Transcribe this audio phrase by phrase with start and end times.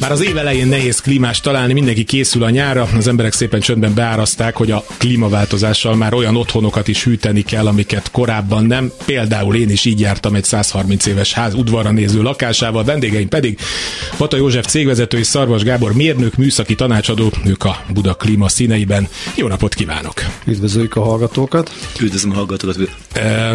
[0.00, 3.94] Már az év elején nehéz klímás találni, mindenki készül a nyára, az emberek szépen csöndben
[3.94, 8.92] beáraszták, hogy a klímaváltozással már olyan otthonokat is hűteni kell, amiket korábban nem.
[9.04, 13.58] Például én is így jártam egy 130 éves ház udvarra néző lakásával, vendégeim pedig
[14.16, 19.08] Pata József cégvezető és Szarvas Gábor mérnök, műszaki tanácsadó, ők a Buda klíma színeiben.
[19.34, 20.14] Jó napot kívánok!
[20.44, 21.72] Üdvözöljük a hallgatókat!
[22.00, 22.78] Üdvözlöm a hallgatókat!
[23.12, 23.54] E,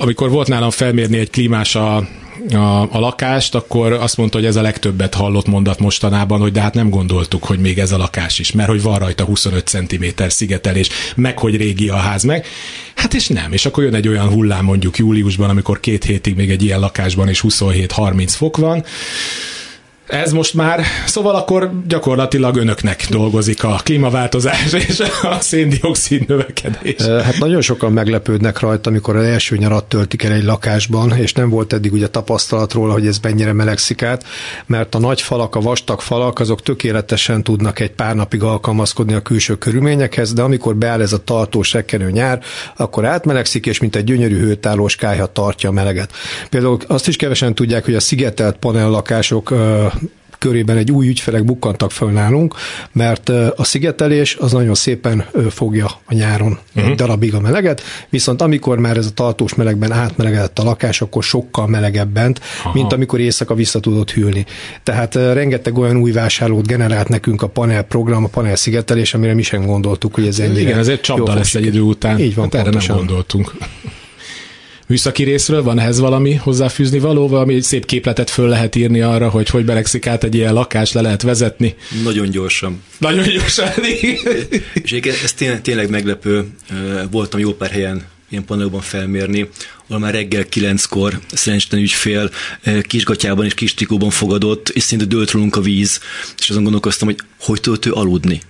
[0.00, 2.08] amikor volt nálam felmérni egy klímás a
[2.52, 6.60] a, a lakást, akkor azt mondta, hogy ez a legtöbbet hallott mondat mostanában, hogy de
[6.60, 10.04] hát nem gondoltuk, hogy még ez a lakás is, mert hogy van rajta 25 cm
[10.28, 12.46] szigetelés, meg hogy régi a ház meg.
[12.94, 16.50] Hát és nem, és akkor jön egy olyan hullám mondjuk júliusban, amikor két hétig még
[16.50, 18.84] egy ilyen lakásban is 27-30 fok van,
[20.08, 27.02] ez most már, szóval akkor gyakorlatilag önöknek dolgozik a klímaváltozás és a széndiokszid növekedés.
[27.02, 31.48] Hát nagyon sokan meglepődnek rajta, amikor az első nyarat töltik el egy lakásban, és nem
[31.48, 34.24] volt eddig ugye tapasztalat róla, hogy ez mennyire melegszik át,
[34.66, 39.20] mert a nagy falak, a vastag falak, azok tökéletesen tudnak egy pár napig alkalmazkodni a
[39.20, 42.42] külső körülményekhez, de amikor beáll ez a tartós sekkenő nyár,
[42.76, 46.12] akkor átmelegszik, és mint egy gyönyörű hőtállós kájha tartja a meleget.
[46.50, 49.54] Például azt is kevesen tudják, hogy a szigetelt panellakások
[50.38, 52.54] körében egy új ügyfelek bukkantak föl nálunk,
[52.92, 56.94] mert a szigetelés az nagyon szépen fogja a nyáron uh-huh.
[56.94, 61.66] darabig a meleget, viszont amikor már ez a tartós melegben átmelegedett a lakás, akkor sokkal
[61.66, 62.40] melegebben, bent,
[62.72, 64.46] mint amikor éjszaka vissza tudott hűlni.
[64.82, 69.42] Tehát rengeteg olyan új vásárlót generált nekünk a panel program, a panel szigetelés, amire mi
[69.42, 72.18] sem gondoltuk, hogy ez ennyire Igen, ezért csapda lesz egy idő után.
[72.18, 73.52] Így van, hát erre nem gondoltunk
[74.88, 79.48] műszaki részről van ehhez valami hozzáfűzni való, valami szép képletet föl lehet írni arra, hogy
[79.48, 81.74] hogy belegszik át egy ilyen lakás, le lehet vezetni?
[82.02, 82.82] Nagyon gyorsan.
[82.98, 83.68] Nagyon gyorsan.
[84.82, 86.46] És ez tényleg, tényleg meglepő.
[87.10, 89.48] Voltam jó pár helyen ilyen panelokban felmérni,
[89.86, 92.30] ahol már reggel kilenckor szerencsétlen ügyfél
[92.82, 96.00] kisgatyában és kis trikóban fogadott, és szinte dőlt rólunk a víz,
[96.38, 98.40] és azon gondolkoztam, hogy hogy tudott ő aludni.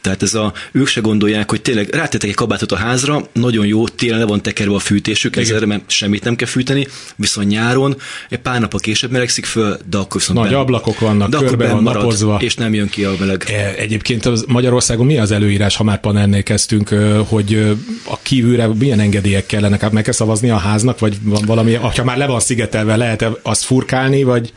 [0.00, 3.88] Tehát ez a, ők se gondolják, hogy tényleg rátettek egy kabátot a házra, nagyon jó,
[3.88, 7.96] télen le van tekerve a fűtésük, ezzel mert semmit nem kell fűteni, viszont nyáron
[8.28, 11.38] egy pár nap a később melegszik föl, de akkor viszont Nagy ben, ablakok vannak, de
[11.38, 12.38] körbe van marad, napozva.
[12.40, 13.44] És nem jön ki a meleg.
[13.48, 16.88] E, egyébként az Magyarországon mi az előírás, ha már panelnél kezdtünk,
[17.28, 19.80] hogy a kívülre milyen engedélyek kellenek?
[19.80, 23.22] Hát meg kell szavazni a háznak, vagy van valami, ha már le van szigetelve, lehet
[23.22, 24.52] -e azt furkálni, vagy?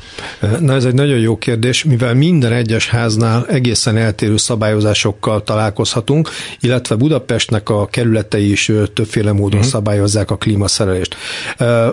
[0.59, 6.29] Na ez egy nagyon jó kérdés, mivel minden egyes háznál egészen eltérő szabályozásokkal problémákkal találkozhatunk,
[6.59, 9.71] illetve Budapestnek a kerületei is többféle módon uh-huh.
[9.71, 11.15] szabályozzák a klímaszerelést.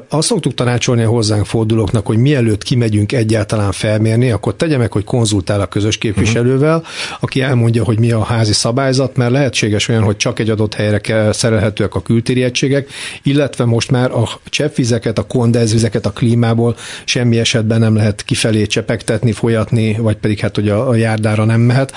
[0.09, 5.05] Azt szoktuk tanácsolni a hozzánk fordulóknak, hogy mielőtt kimegyünk egyáltalán felmérni, akkor tegye meg, hogy
[5.05, 7.17] konzultál a közös képviselővel, uh-huh.
[7.21, 10.99] aki elmondja, hogy mi a házi szabályzat, mert lehetséges olyan, hogy csak egy adott helyre
[10.99, 12.89] kell szerelhetőek a kültéri egységek,
[13.23, 19.33] illetve most már a cseppvizeket, a kondenzvizeket a klímából semmi esetben nem lehet kifelé csepegtetni,
[19.33, 21.93] folyatni, vagy pedig hát, hogy a, a járdára nem mehet,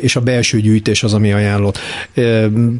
[0.00, 1.78] és a belső gyűjtés gyűjtés az, ami ajánlott.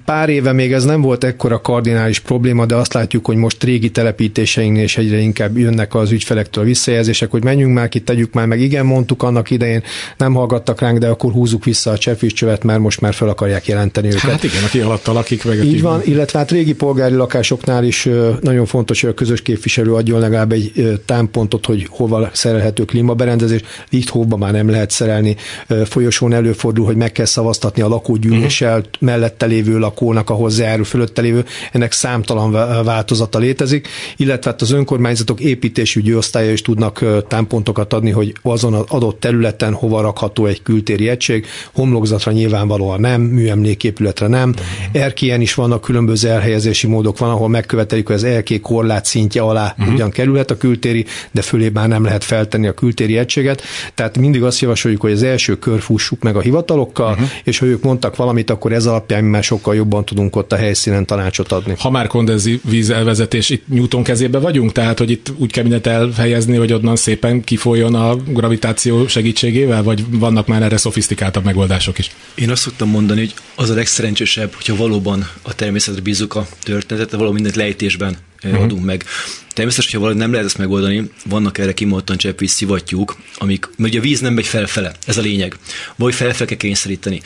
[0.04, 3.90] Pár éve még ez nem volt ekkora kardinális probléma, de azt látjuk, hogy most régi
[3.90, 8.46] telepítéseinknél is egyre inkább jönnek az ügyfelektől a visszajelzések, hogy menjünk már ki, tegyük már
[8.46, 8.60] meg.
[8.60, 9.82] Igen, mondtuk annak idején,
[10.16, 14.08] nem hallgattak ránk, de akkor húzzuk vissza a csefűscsövet, mert most már fel akarják jelenteni
[14.08, 14.20] őket.
[14.20, 18.08] Hát igen, aki alatta lakik, meg Így van, illetve hát régi polgári lakásoknál is
[18.40, 23.60] nagyon fontos, hogy a közös képviselő adjon legalább egy támpontot, hogy hova szerelhető klímaberendezés.
[23.90, 25.36] Lichthofba már nem lehet szerelni,
[25.84, 28.92] folyosón előfordul, hogy meg kell szavaztatni a lakógyűléssel uh-huh.
[29.00, 32.52] mellette lévő lakónak a hozzájárul fölötte lévő, ennek számtalan
[32.84, 38.84] változata létezik, illetve hát az önkormányzatok építésügyi osztálya is tudnak támpontokat adni, hogy azon az
[38.88, 45.02] adott területen hova rakható egy kültéri egység, homlokzatra nyilvánvalóan nem, műemléképületre nem, uh-huh.
[45.02, 49.74] erkélyen is vannak különböző elhelyezési módok, van, ahol megkövetelik, hogy az erkély korlát szintje alá
[49.78, 49.94] uh-huh.
[49.94, 53.62] ugyan kerülhet a kültéri, de fölé már nem lehet feltenni a kültéri egységet.
[53.94, 57.28] Tehát mindig azt javasoljuk, hogy az első kör fussuk meg a hivatalokkal, uh-huh.
[57.44, 60.56] és hogy ők mondtak valamit, akkor ez alapján mi már sokkal jobban tudunk ott a
[60.56, 61.74] helyszínen tanácsot adni.
[61.78, 65.86] Ha már kondenzi víz elvezetés, itt Newton kezébe vagyunk, tehát hogy itt úgy kell mindent
[65.86, 72.10] elhelyezni, hogy onnan szépen kifoljon a gravitáció segítségével, vagy vannak már erre szofisztikáltabb megoldások is?
[72.34, 77.18] Én azt szoktam mondani, hogy az a legszerencsésebb, hogyha valóban a természetre bízunk a történetet,
[77.18, 78.62] való mindent lejtésben uh-huh.
[78.62, 79.04] adunk meg.
[79.54, 83.98] Természetesen, ha valahogy nem lehet ezt megoldani, vannak erre kimondottan cseppvíz szivattyúk, amik, mert ugye
[83.98, 85.56] a víz nem megy felfele, ez a lényeg.
[85.96, 87.20] Vagy felfel kell kényszeríteni.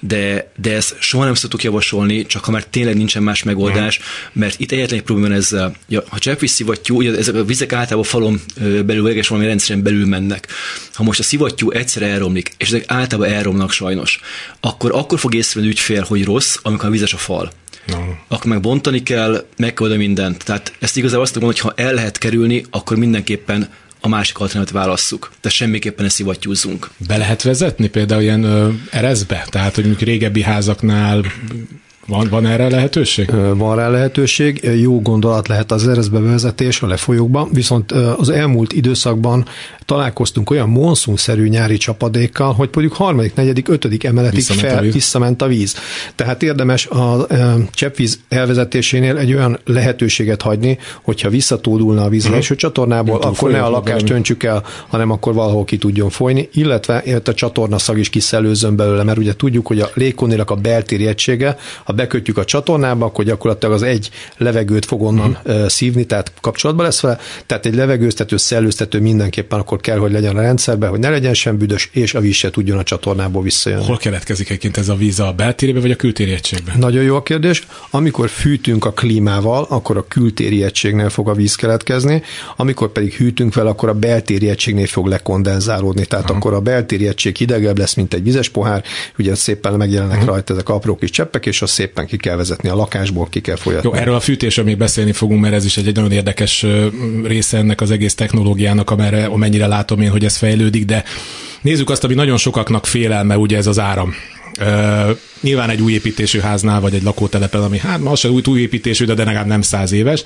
[0.00, 4.00] De, de ezt soha nem szoktuk javasolni, csak ha már tényleg nincsen más megoldás,
[4.32, 5.74] mert itt egyetlen egy probléma ezzel.
[5.88, 8.40] Ja, ha cseppvíz szivattyú, ugye ezek a vizek általában falon
[8.86, 10.48] belül, és valami rendszerűen belül mennek.
[10.92, 14.20] Ha most a szivattyú egyszer elromlik, és ezek általában elromnak sajnos,
[14.60, 17.52] akkor akkor fog észrevenni ügyfél, hogy rossz, amikor a vizes a fal.
[17.88, 17.98] No.
[18.28, 20.44] akkor meg bontani kell, meg kell mindent.
[20.44, 23.68] Tehát ezt igazából azt mondom, hogy ha el lehet kerülni, akkor mindenképpen
[24.00, 25.32] a másik alternatívát válasszuk.
[25.40, 26.90] De semmiképpen ne szivattyúzzunk.
[27.06, 29.46] Be lehet vezetni például ilyen ö, erezbe?
[29.48, 31.24] Tehát, hogy mondjuk régebbi házaknál
[32.08, 33.30] van, van erre lehetőség?
[33.54, 34.70] Van rá lehetőség.
[34.80, 39.44] Jó gondolat lehet az ereszbe bevezetés a lefolyókban, viszont az elmúlt időszakban
[39.84, 44.92] találkoztunk olyan monszunszerű nyári csapadékkal, hogy mondjuk harmadik, negyedik, ötödik emeletig visszament, fel, a víz.
[44.92, 45.76] visszament a víz.
[46.14, 47.26] Tehát érdemes a
[47.72, 52.36] cseppvíz elvezetésénél egy olyan lehetőséget hagyni, hogyha visszatódulna a víz uh-huh.
[52.36, 56.48] első csatornából, Nem akkor ne a lakást öntsük el, hanem akkor valahol ki tudjon folyni,
[56.52, 61.06] illetve a csatorna szag is kiszellőzön belőle, mert ugye tudjuk, hogy a légkónénak a beltéri
[61.06, 65.68] egysége, ha bekötjük a csatornába, akkor gyakorlatilag az egy levegőt fog onnan uh-huh.
[65.68, 70.40] szívni, tehát kapcsolatban lesz vele, tehát egy levegőztető, szellőztető mindenképpen akkor kell, hogy legyen a
[70.40, 73.84] rendszerben, hogy ne legyen sem büdös, és a víz se tudjon a csatornából visszajönni.
[73.84, 76.78] Hol keletkezik egyébként ez a víz a beltéribe vagy a kültéri egységben?
[76.78, 77.66] Nagyon jó a kérdés.
[77.90, 82.22] Amikor fűtünk a klímával, akkor a kültéri egységnél fog a víz keletkezni,
[82.56, 86.06] amikor pedig hűtünk vele, akkor a beltéri egységnél fog lekondenzálódni.
[86.06, 86.38] Tehát Aha.
[86.38, 88.84] akkor a beltéri egység hidegebb lesz, mint egy vizes pohár,
[89.18, 90.26] ugye szépen megjelennek Aha.
[90.26, 93.56] rajta ezek apró kis cseppek, és azt szépen ki kell vezetni a lakásból, ki kell
[93.56, 93.88] folyatni.
[93.92, 96.66] Jó, erről a fűtésről még beszélni fogunk, mert ez is egy, egy nagyon érdekes
[97.24, 101.04] része ennek az egész technológiának, amerre, amennyire látom én, hogy ez fejlődik, de
[101.60, 104.14] nézzük azt, ami nagyon sokaknak félelme, ugye ez az áram.
[105.40, 109.04] Nyilván egy új építésű háznál, vagy egy lakótelepen, ami hát ma se új, új építésű,
[109.04, 110.22] de, de legalább nem száz éves.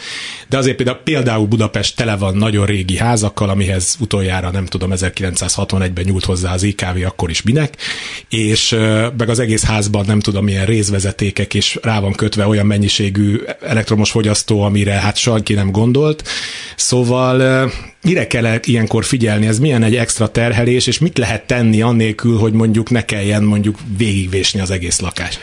[0.48, 6.04] De azért például, például Budapest tele van nagyon régi házakkal, amihez utoljára nem tudom, 1961-ben
[6.04, 7.76] nyúlt hozzá az IKV, akkor is minek,
[8.28, 8.76] és
[9.16, 14.10] meg az egész házban nem tudom, milyen részvezetékek, és rá van kötve olyan mennyiségű elektromos
[14.10, 16.28] fogyasztó, amire hát senki nem gondolt.
[16.76, 17.70] Szóval
[18.02, 22.52] mire kell ilyenkor figyelni, ez milyen egy extra terhelés, és mit lehet tenni annélkül, hogy
[22.52, 25.40] mondjuk ne kelljen mondjuk végigvésni az egész lakást?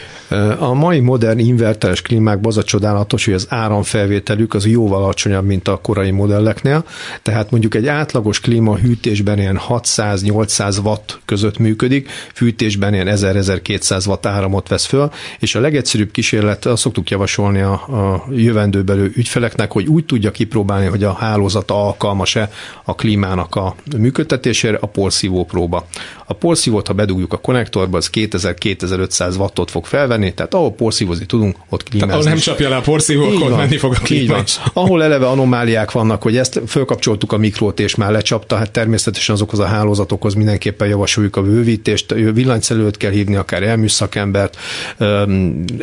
[0.59, 5.67] A mai modern inverteres klímákban az a csodálatos, hogy az áramfelvételük az jóval alacsonyabb, mint
[5.67, 6.85] a korai modelleknél,
[7.21, 14.25] tehát mondjuk egy átlagos klíma hűtésben ilyen 600-800 watt között működik, fűtésben ilyen 1000-1200 watt
[14.25, 19.87] áramot vesz föl, és a legegyszerűbb kísérlet, azt szoktuk javasolni a, a jövendőbelő ügyfeleknek, hogy
[19.87, 22.51] úgy tudja kipróbálni, hogy a hálózata alkalmas-e
[22.83, 25.85] a klímának a működtetésére, a porszívó próba.
[26.25, 31.55] A porszívót, ha bedugjuk a konnektorba, az 2000-2500 wattot fog felvenni, tehát ahol porszívozni tudunk,
[31.69, 32.13] ott klímázni.
[32.13, 34.37] ahol nem csapja le a porszívó, akkor menni fog a klíma
[34.73, 39.59] Ahol eleve anomáliák vannak, hogy ezt fölkapcsoltuk a mikrót, és már lecsapta, hát természetesen azokhoz
[39.59, 44.57] a hálózatokhoz mindenképpen javasoljuk a bővítést, villanyszerelőt kell hívni, akár elműszakembert,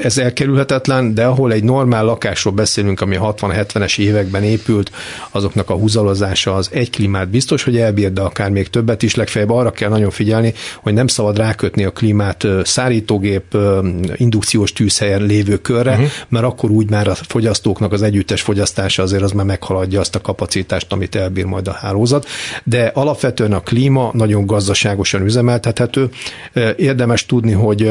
[0.02, 4.90] ez elkerülhetetlen, de ahol egy normál lakásról beszélünk, ami 60-70-es években épült,
[5.30, 9.50] azoknak a húzalozása az egy klímát biztos, hogy elbír, de akár még többet is, legfeljebb
[9.50, 13.55] arra kell nagyon figyelni, hogy nem szabad rákötni a klímát szárítógép,
[14.16, 16.06] indukciós tűzhelyen lévő körre, uh-huh.
[16.28, 20.20] mert akkor úgy már a fogyasztóknak az együttes fogyasztása azért az már meghaladja azt a
[20.20, 22.26] kapacitást, amit elbír majd a hálózat.
[22.64, 26.10] De alapvetően a klíma nagyon gazdaságosan üzemeltethető.
[26.76, 27.90] Érdemes tudni, hogy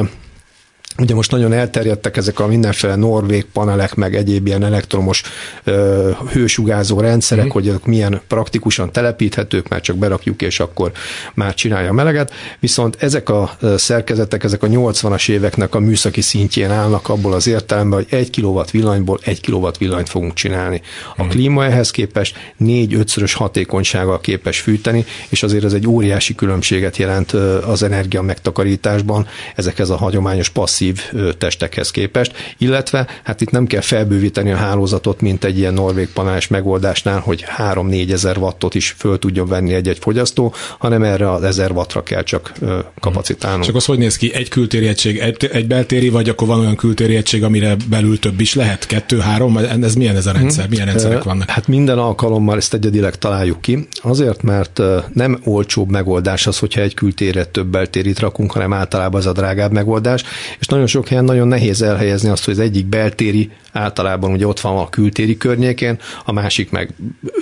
[0.97, 5.24] Ugye most nagyon elterjedtek ezek a mindenféle norvég panelek, meg egyéb ilyen elektromos
[5.63, 7.50] ö, hősugázó rendszerek, mm.
[7.50, 10.92] hogy ezek milyen praktikusan telepíthetők, mert csak berakjuk, és akkor
[11.33, 12.31] már csinálja a meleget.
[12.59, 18.00] Viszont ezek a szerkezetek, ezek a 80-as éveknek a műszaki szintjén állnak abból az értelemben,
[18.00, 20.81] hogy egy kilowatt villanyból egy kilowatt villanyt fogunk csinálni.
[21.15, 21.27] A mm.
[21.27, 27.31] klíma ehhez képest 4-5-szörös hatékonysággal képes fűteni, és azért ez egy óriási különbséget jelent
[27.67, 33.82] az energia megtakarításban ezekhez a hagyományos passzív masszív testekhez képest, illetve hát itt nem kell
[33.82, 39.20] felbővíteni a hálózatot, mint egy ilyen norvég panás megoldásnál, hogy 3-4 ezer wattot is föl
[39.20, 42.54] tudjon venni egy-egy fogyasztó, hanem erre az 1000 wattra kell csak
[43.00, 43.63] kapacitálnunk.
[43.63, 44.34] Csak az hogy néz ki?
[44.34, 48.39] Egy kültéri egység, egy, egy beltéri, vagy akkor van olyan kültéri egység, amire belül több
[48.39, 48.86] is lehet?
[48.86, 49.58] Kettő, három?
[49.58, 50.70] Ez milyen ez a rendszer?
[50.70, 51.50] Milyen rendszerek vannak?
[51.50, 54.82] Hát minden alkalommal ezt egyedileg találjuk ki, azért, mert
[55.13, 59.72] nem olcsóbb megoldás az, hogyha egy kültérre több beltérit rakunk, hanem általában az a drágább
[59.72, 60.24] megoldás,
[60.60, 64.60] és nagyon sok helyen nagyon nehéz elhelyezni azt, hogy az egyik beltéri általában ugye ott
[64.60, 66.94] van a kültéri környékén, a másik meg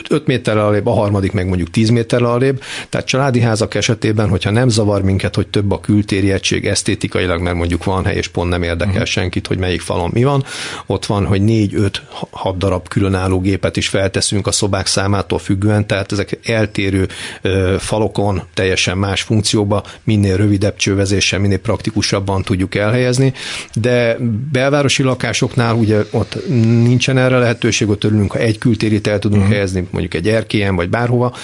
[0.09, 2.61] 5 méterrel alébb, a harmadik meg mondjuk 10 méterrel alébb.
[2.89, 7.55] Tehát családi házak esetében, hogyha nem zavar minket, hogy több a kültéri egység esztétikailag, mert
[7.55, 9.05] mondjuk van hely, és pont nem érdekel uh-huh.
[9.05, 10.43] senkit, hogy melyik falon mi van,
[10.85, 11.89] ott van, hogy 4-5-6
[12.57, 17.07] darab különálló gépet is felteszünk a szobák számától függően, tehát ezek eltérő
[17.41, 23.33] ö, falokon, teljesen más funkcióba, minél rövidebb csővezéssel, minél praktikusabban tudjuk elhelyezni, beruházni,
[23.73, 24.17] de
[24.51, 26.47] belvárosi lakásoknál ugye ott
[26.83, 29.55] nincsen erre lehetőség, ott örülünk, ha egy kültérit el tudunk uh-huh.
[29.55, 31.35] helyezni, mondjuk egy erkélyen vagy bárhova,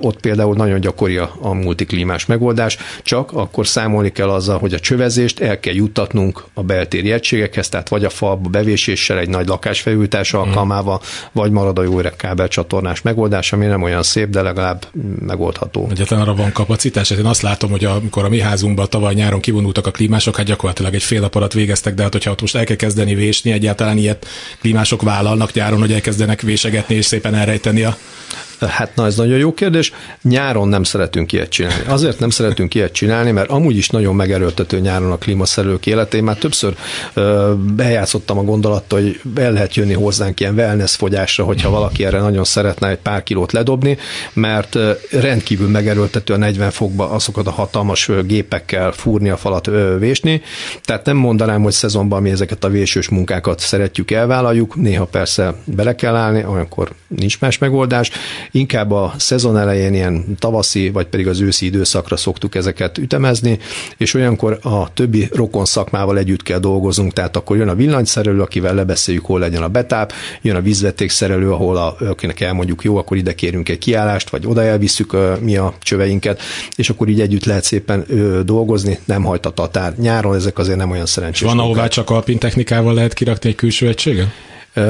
[0.00, 4.78] ott például nagyon gyakori a, a multiklímás megoldás, csak akkor számolni kell azzal, hogy a
[4.78, 10.32] csövezést el kell juttatnunk a beltéri egységekhez, tehát vagy a falba bevéséssel egy nagy lakásfelújítás
[10.32, 10.48] uh-huh.
[10.48, 11.00] alkalmával,
[11.32, 14.86] vagy marad a jó öreg kábelcsatornás megoldás, ami nem olyan szép, de legalább
[15.26, 15.88] megoldható.
[15.90, 19.40] Egyetlen arra van kapacitás, hát én azt látom, hogy amikor a mi házunkban tavaly nyáron
[19.40, 22.56] kivonultak a klímások, hát gyakorlatilag egy fél nap alatt végeztek, de hát hogyha ott most
[22.56, 24.26] el kell kezdeni vésni, egyáltalán ilyet
[24.60, 27.96] klímások vállalnak nyáron, hogy elkezdenek vésegetni és szépen elrejteni a
[28.60, 29.92] Hát na, ez nagyon jó kérdés.
[30.22, 31.84] Nyáron nem szeretünk ilyet csinálni.
[31.86, 36.20] Azért nem szeretünk ilyet csinálni, mert amúgy is nagyon megerőltető nyáron a klímaszerelők életé.
[36.20, 36.74] Már többször
[37.14, 42.20] ö, bejátszottam a gondolattal, hogy el lehet jönni hozzánk ilyen wellness fogyásra, hogyha valaki erre
[42.20, 43.98] nagyon szeretne egy pár kilót ledobni,
[44.32, 44.78] mert
[45.10, 50.42] rendkívül megerőltető a 40 fokba azokat a hatalmas gépekkel fúrni a falat, ö, vésni.
[50.82, 54.76] Tehát nem mondanám, hogy szezonban mi ezeket a vésős munkákat szeretjük, elvállaljuk.
[54.76, 58.10] Néha persze bele kell állni, olyankor nincs más megoldás
[58.50, 63.58] Inkább a szezon elején ilyen tavaszi, vagy pedig az őszi időszakra szoktuk ezeket ütemezni,
[63.96, 68.74] és olyankor a többi rokon szakmával együtt kell dolgozunk, tehát akkor jön a villanyszerelő, akivel
[68.74, 73.34] lebeszéljük, hol legyen a betáp, jön a vízvetékszerelő, ahol a, akinek elmondjuk, jó, akkor ide
[73.34, 76.40] kérünk egy kiállást, vagy oda elvisszük mi a csöveinket,
[76.76, 78.04] és akkor így együtt lehet szépen
[78.44, 79.94] dolgozni, nem hajt a tatár.
[79.98, 81.48] Nyáron ezek azért nem olyan szerencsés.
[81.48, 84.26] Van, ahová csak alpin technikával lehet kirakni egy külső egységet?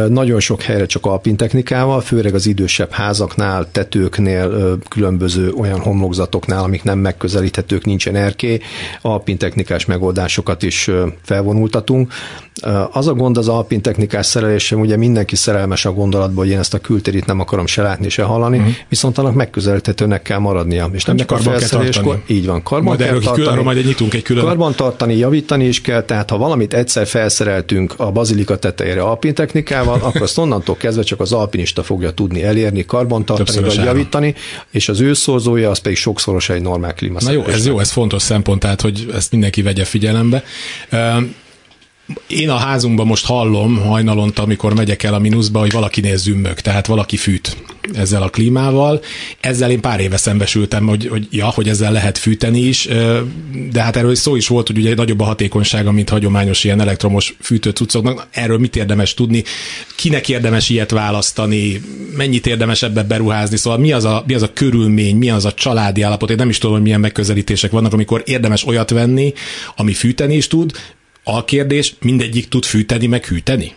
[0.08, 6.82] Nagyon sok helyre csak alpin technikával, főleg az idősebb házaknál, tetőknél, különböző olyan homlokzatoknál, amik
[6.82, 8.60] nem megközelíthetők, nincsen erké,
[9.02, 10.90] alpin technikás megoldásokat is
[11.22, 12.12] felvonultatunk.
[12.92, 16.74] Az a gond az alpin technikás szerelésem, ugye mindenki szerelmes a gondolatban, hogy én ezt
[16.74, 18.72] a kültérit nem akarom se látni, se hallani, uh-huh.
[18.88, 20.88] viszont annak megközelíthetőnek kell maradnia.
[20.92, 24.22] És nem csak a felszereléskor, így van, karban majd kell tartani, külön, majd nyitunk egy
[24.22, 24.44] külön.
[24.44, 29.34] Karban tartani, javítani is kell, tehát ha valamit egyszer felszereltünk a bazilika tetejére alpin
[29.74, 34.34] technikával, akkor azt onnantól kezdve csak az alpinista fogja tudni elérni, karban tartani, vagy javítani,
[34.70, 37.18] és az ő szorzója az pedig sokszoros egy normál klíma.
[37.22, 40.44] Na jó, ez jó, ez fontos szempont, tehát hogy ezt mindenki vegye figyelembe.
[42.26, 46.86] Én a házunkban most hallom hajnalonta, amikor megyek el a mínuszba, hogy valakinél zümmög, tehát
[46.86, 47.56] valaki fűt
[47.94, 49.00] ezzel a klímával.
[49.40, 52.88] Ezzel én pár éve szembesültem, hogy, hogy ja, hogy ezzel lehet fűteni is,
[53.70, 57.36] de hát erről szó is volt, hogy ugye nagyobb a hatékonysága, mint hagyományos ilyen elektromos
[57.40, 58.26] fűtőcuccoknak.
[58.30, 59.44] Erről mit érdemes tudni?
[59.96, 61.80] Kinek érdemes ilyet választani?
[62.16, 63.56] Mennyit érdemes ebbe beruházni?
[63.56, 66.30] Szóval mi az a, mi az a körülmény, mi az a családi állapot?
[66.30, 69.32] Én nem is tudom, hogy milyen megközelítések vannak, amikor érdemes olyat venni,
[69.76, 70.72] ami fűteni is tud,
[71.24, 73.74] a kérdés, mindegyik tud fűteni, meg hűteni?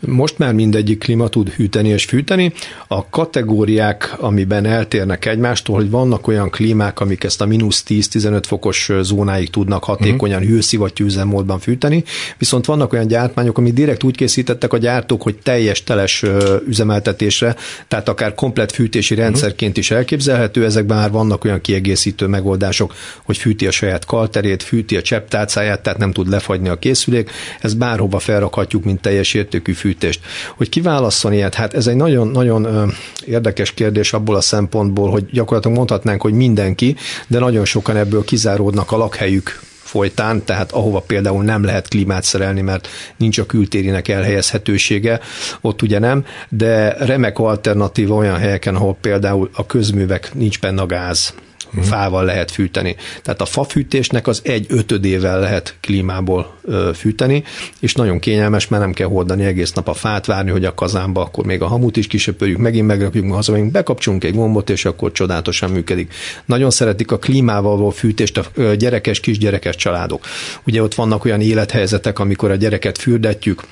[0.00, 2.52] Most már mindegyik klíma tud hűteni és fűteni.
[2.88, 8.90] A kategóriák, amiben eltérnek egymástól, hogy vannak olyan klímák, amik ezt a mínusz 10-15 fokos
[9.00, 10.54] zónáig tudnak hatékonyan uh-huh.
[10.54, 12.04] hőszivattyú üzemmódban fűteni,
[12.38, 16.24] viszont vannak olyan gyártmányok, amit direkt úgy készítettek a gyártók, hogy teljes teles
[16.66, 17.56] üzemeltetésre,
[17.88, 19.22] tehát akár komplet fűtési mhm.
[19.22, 24.96] rendszerként is elképzelhető, ezekben már vannak olyan kiegészítő megoldások, hogy fűti a saját kalterét, fűti
[24.96, 30.20] a csepptálcáját, tehát nem tud lefagyni a készülék, ezt bárhova felrakhatjuk, mint teljes értékű fűtést.
[30.56, 32.92] Hogy kiválasszon ilyet, hát ez egy nagyon-nagyon
[33.24, 38.92] érdekes kérdés abból a szempontból, hogy gyakorlatilag mondhatnánk, hogy mindenki, de nagyon sokan ebből kizáródnak
[38.92, 45.20] a lakhelyük folytán, tehát ahova például nem lehet klímát szerelni, mert nincs a kültérinek elhelyezhetősége,
[45.60, 50.86] ott ugye nem, de remek alternatíva olyan helyeken, ahol például a közművek nincs benne a
[50.86, 51.34] gáz,
[51.66, 51.84] uh-huh.
[51.84, 52.96] fával lehet fűteni.
[53.22, 56.54] Tehát a fafűtésnek az egy ötödével lehet klímából
[56.94, 57.44] fűteni,
[57.80, 61.20] és nagyon kényelmes, mert nem kell hordani egész nap a fát, várni, hogy a kazánba,
[61.20, 65.70] akkor még a hamut is kisöpörjük, megint megrakjuk, hazamegyünk, bekapcsolunk egy gombot, és akkor csodálatosan
[65.70, 66.14] működik.
[66.44, 70.24] Nagyon szeretik a klímával való fűtést a gyerekes, kisgyerekes családok.
[70.66, 73.62] Ugye ott vannak olyan élethelyzetek, amikor a gyereket fürdetjük,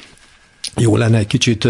[0.77, 1.69] jó lenne egy kicsit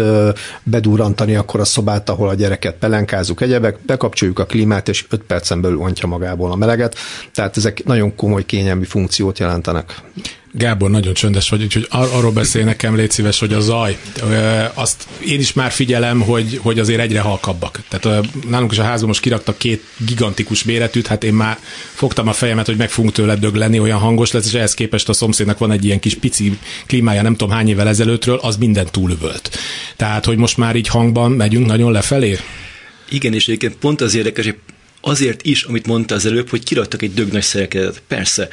[0.63, 5.61] bedurrantani akkor a szobát, ahol a gyereket pelenkázunk, egyebek, bekapcsoljuk a klímát, és 5 percen
[5.61, 6.95] belül ontja magából a meleget.
[7.33, 10.01] Tehát ezek nagyon komoly kényelmi funkciót jelentenek.
[10.57, 13.97] Gábor, nagyon csöndes vagy, úgyhogy ar- arról beszél nekem, légy szíves, hogy a zaj.
[14.73, 17.79] Azt én is már figyelem, hogy, hogy azért egyre halkabbak.
[17.89, 21.57] Tehát nálunk is a házban most kiraktak két gigantikus méretűt, hát én már
[21.93, 25.13] fogtam a fejemet, hogy meg fogunk tőle dögleni, olyan hangos lesz, és ehhez képest a
[25.13, 29.49] szomszédnak van egy ilyen kis pici klímája, nem tudom hány évvel ezelőttről, az minden túlövölt.
[29.95, 32.39] Tehát, hogy most már így hangban megyünk nagyon lefelé?
[33.09, 34.55] Igen, és egyébként pont az érdekes, hogy
[35.07, 38.01] azért is, amit mondta az előbb, hogy kiraktak egy dög nagy szerkezetet.
[38.07, 38.47] Persze,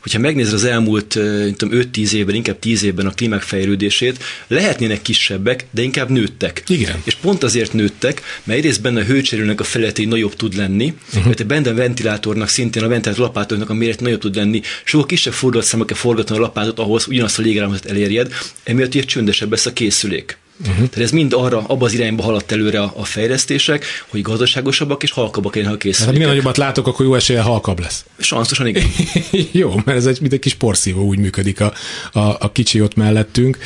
[0.00, 5.82] hogyha megnézed az elmúlt 5-10 évben, inkább 10 évben a klímák fejlődését, lehetnének kisebbek, de
[5.82, 6.62] inkább nőttek.
[6.66, 7.02] Igen.
[7.04, 11.24] És pont azért nőttek, mert egyrészt benne a hőcserélőnek a felülete nagyobb tud lenni, uh-huh.
[11.24, 15.32] mert benne a ventilátornak szintén a ventilátor lapátoknak a méret nagyobb tud lenni, sokkal kisebb
[15.32, 18.32] fordulatszámok kell forgatni a lapátot ahhoz, ugyanazt a légrámot elérjed,
[18.64, 20.38] emiatt ugye csöndesebb lesz a készülék.
[20.60, 20.76] Uh-huh.
[20.76, 25.10] Tehát ez mind arra, abba az irányba haladt előre a, a fejlesztések, hogy gazdaságosabbak és
[25.10, 26.06] halkabbak legyenek a készülékek.
[26.06, 28.04] Hát minél nagyobbat látok, akkor jó esélye halkabb lesz.
[28.18, 28.84] Sansztosan igen.
[29.52, 31.72] jó, mert ez egy, mint egy kis porszívó, úgy működik a,
[32.12, 33.58] a, a kicsi ott mellettünk.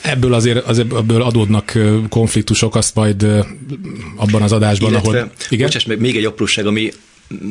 [0.00, 1.78] Ebből azért az, ebből adódnak
[2.08, 3.22] konfliktusok, azt majd
[4.16, 5.32] abban az adásban, Illetve, ahol...
[5.50, 5.66] Igen?
[5.66, 6.92] Bocsáss meg, még egy apróság, ami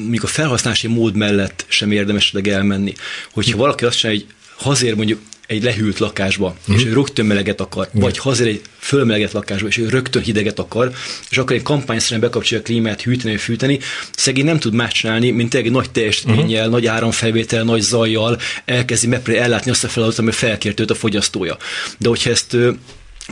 [0.07, 2.93] még a felhasználási mód mellett sem érdemes elmenni.
[3.31, 6.75] Hogyha valaki azt csinálja, hogy hazér mondjuk egy lehűlt lakásba, uh-huh.
[6.75, 8.01] és ő rögtön meleget akar, uh-huh.
[8.01, 10.91] vagy hazér egy fölmeleget lakásba, és ő rögtön hideget akar,
[11.29, 13.79] és akkor egy kampányszerűen bekapcsolja a klímát, hűteni, fűteni,
[14.15, 16.71] szegény nem tud más csinálni, mint egy nagy teljesítménnyel, uh-huh.
[16.71, 21.57] nagy áramfelvétel, nagy zajjal elkezdi megpróbálni ellátni azt a feladatot, ami felkért őt a fogyasztója.
[21.97, 22.57] De hogyha ezt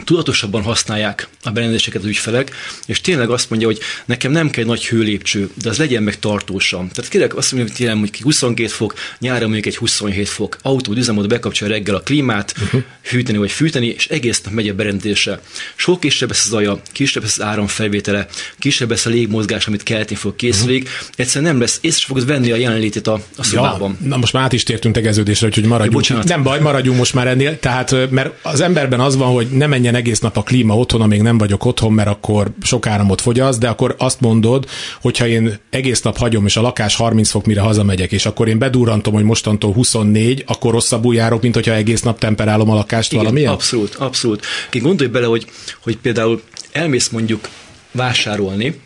[0.03, 2.51] tudatosabban használják a berendezéseket az ügyfelek,
[2.85, 6.89] és tényleg azt mondja, hogy nekem nem kell nagy hőlépcső, de az legyen meg tartósan.
[6.89, 10.93] Tehát kérlek azt mondja, hogy tényleg hogy 22 fok, nyára mondjuk egy 27 fok, autó
[10.93, 12.81] üzemód bekapcsolja reggel a klímát, uh-huh.
[13.01, 15.39] hűteni vagy fűteni, és egész nap megy a berendezése.
[15.75, 18.27] Sok kisebb lesz az zaja, kisebb lesz az áramfelvétele,
[18.59, 20.83] kisebb lesz a légmozgás, amit kelteni fog készülék.
[20.83, 21.07] Uh-huh.
[21.15, 23.97] Egyszerűen nem lesz, észre fogod venni a jelenlétét a, a szobában.
[24.01, 26.07] Ja, na most már át is tértünk tegeződésre, úgyhogy maradjunk.
[26.07, 27.59] Ja, nem baj, maradjunk most már ennél.
[27.59, 31.21] Tehát, mert az emberben az van, hogy nem menjen egész nap a klíma otthon, amíg
[31.21, 34.65] nem vagyok otthon, mert akkor sok áramot fogyaszt, de akkor azt mondod,
[35.01, 38.57] hogyha én egész nap hagyom, és a lakás 30 fok, mire hazamegyek, és akkor én
[38.57, 43.23] bedurrantom, hogy mostantól 24, akkor rosszabbul járok, mint hogyha egész nap temperálom a lakást Igen,
[43.23, 43.51] valamilyen?
[43.51, 44.45] Abszolút, abszolút.
[44.69, 45.45] Ki gondolj bele, hogy,
[45.83, 47.49] hogy például elmész mondjuk
[47.91, 48.81] vásárolni,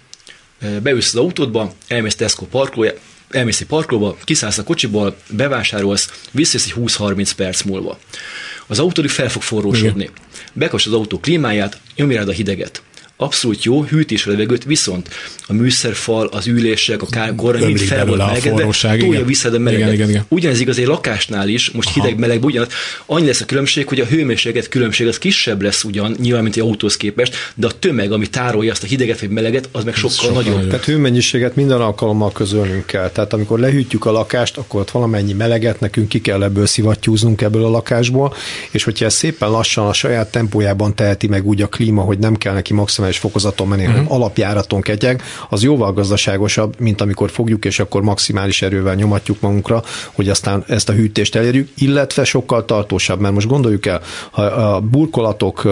[0.81, 2.93] beülsz az autódba, elmész Tesco parkolója,
[3.29, 7.97] elmész egy parkolóba, kiszállsz a kocsiból, bevásárolsz, visszajössz egy 20-30 perc múlva
[8.67, 10.10] az autó fel fog forrósodni.
[10.53, 12.82] Bekapcsolod az autó klímáját, nyomj rád a hideget
[13.17, 15.10] abszolút jó, hűtés a levegőt, viszont
[15.48, 19.79] a műszerfal, az ülések, a kárgorra mind fel volt melegedve, túlja vissza a meleget.
[19.79, 20.25] Igen, igen, igen.
[20.27, 22.01] Ugyanez igaz egy lakásnál is, most Aha.
[22.01, 22.67] hideg, meleg, ugyanaz.
[23.05, 26.62] Annyi lesz a különbség, hogy a hőmérséklet különbség az kisebb lesz ugyan, nyilván, mint egy
[26.62, 30.15] autóhoz képest, de a tömeg, ami tárolja azt a hideget vagy meleget, az meg sokkal,
[30.15, 30.53] sokkal nagyobb.
[30.53, 30.70] nagyobb.
[30.70, 33.10] Tehát hőmennyiséget minden alkalommal közölnünk kell.
[33.10, 37.65] Tehát amikor lehűtjük a lakást, akkor ott valamennyi meleget nekünk ki kell ebből szivattyúznunk ebből
[37.65, 38.34] a lakásból,
[38.72, 42.36] és hogyha ez szépen lassan a saját tempójában teheti meg úgy a klíma, hogy nem
[42.36, 44.12] kell neki maximális maximális fokozaton menni, uh-huh.
[44.12, 50.30] alapjáraton ketyeg, az jóval gazdaságosabb, mint amikor fogjuk, és akkor maximális erővel nyomatjuk magunkra, hogy
[50.30, 54.01] aztán ezt a hűtést elérjük, illetve sokkal tartósabb, mert most gondoljuk el,
[54.32, 55.67] ha a burkolatok,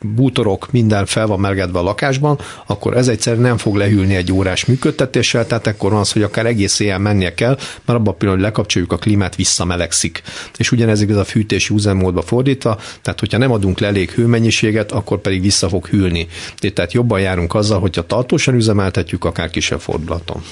[0.00, 4.64] bútorok, minden fel van melegedve a lakásban, akkor ez egyszerűen nem fog lehűlni egy órás
[4.64, 8.32] működtetéssel, tehát akkor van az, hogy akár egész éjjel mennie kell, mert abban a pillanatban,
[8.32, 10.22] hogy lekapcsoljuk a klímát, visszamelegszik.
[10.56, 15.18] És ugyanez igaz a fűtési üzemmódba fordítva, tehát hogyha nem adunk le elég hőmennyiséget, akkor
[15.20, 16.26] pedig vissza fog hűlni.
[16.72, 20.42] Tehát jobban járunk azzal, hogyha tartósan üzemeltetjük, akár kisebb fordulaton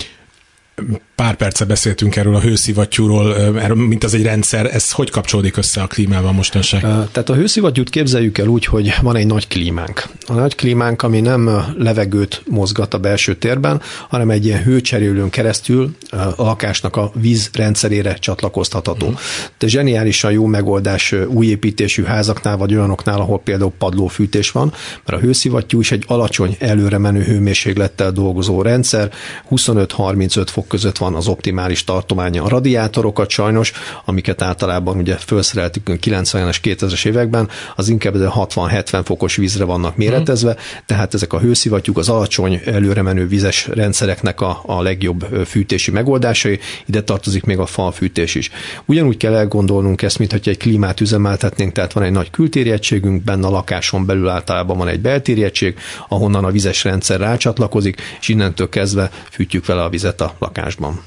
[1.14, 5.82] pár perce beszéltünk erről a hőszivattyúról, erről, mint az egy rendszer, ez hogy kapcsolódik össze
[5.82, 6.80] a klímával mostanság?
[6.80, 10.08] Tehát a hőszivattyút képzeljük el úgy, hogy van egy nagy klímánk.
[10.26, 15.96] A nagy klímánk, ami nem levegőt mozgat a belső térben, hanem egy ilyen hőcserélőn keresztül
[16.10, 19.06] a lakásnak a vízrendszerére csatlakoztatható.
[19.06, 19.20] Uh-huh.
[19.58, 24.72] De zseniálisan jó megoldás új építésű házaknál, vagy olyanoknál, ahol például padlófűtés van,
[25.04, 29.12] mert a hőszivattyú is egy alacsony előre menő hőmérséklettel dolgozó rendszer,
[29.50, 32.42] 25-35 fok között van az optimális tartománya.
[32.42, 33.72] A radiátorokat sajnos,
[34.04, 41.14] amiket általában ugye felszereltük 90-es, 2000-es években, az inkább 60-70 fokos vízre vannak méretezve, tehát
[41.14, 47.02] ezek a hőszivattyúk az alacsony előre menő vizes rendszereknek a, a legjobb fűtési megoldásai, ide
[47.02, 48.50] tartozik még a falfűtés is.
[48.84, 53.46] Ugyanúgy kell elgondolnunk ezt, mint hogy egy klímát üzemeltetnénk, tehát van egy nagy kültérjegységünk, benne
[53.46, 59.10] a lakáson belül általában van egy beltérjegység, ahonnan a vizes rendszer rácsatlakozik, és innentől kezdve
[59.30, 61.04] fűtjük vele a vizet a lakásban.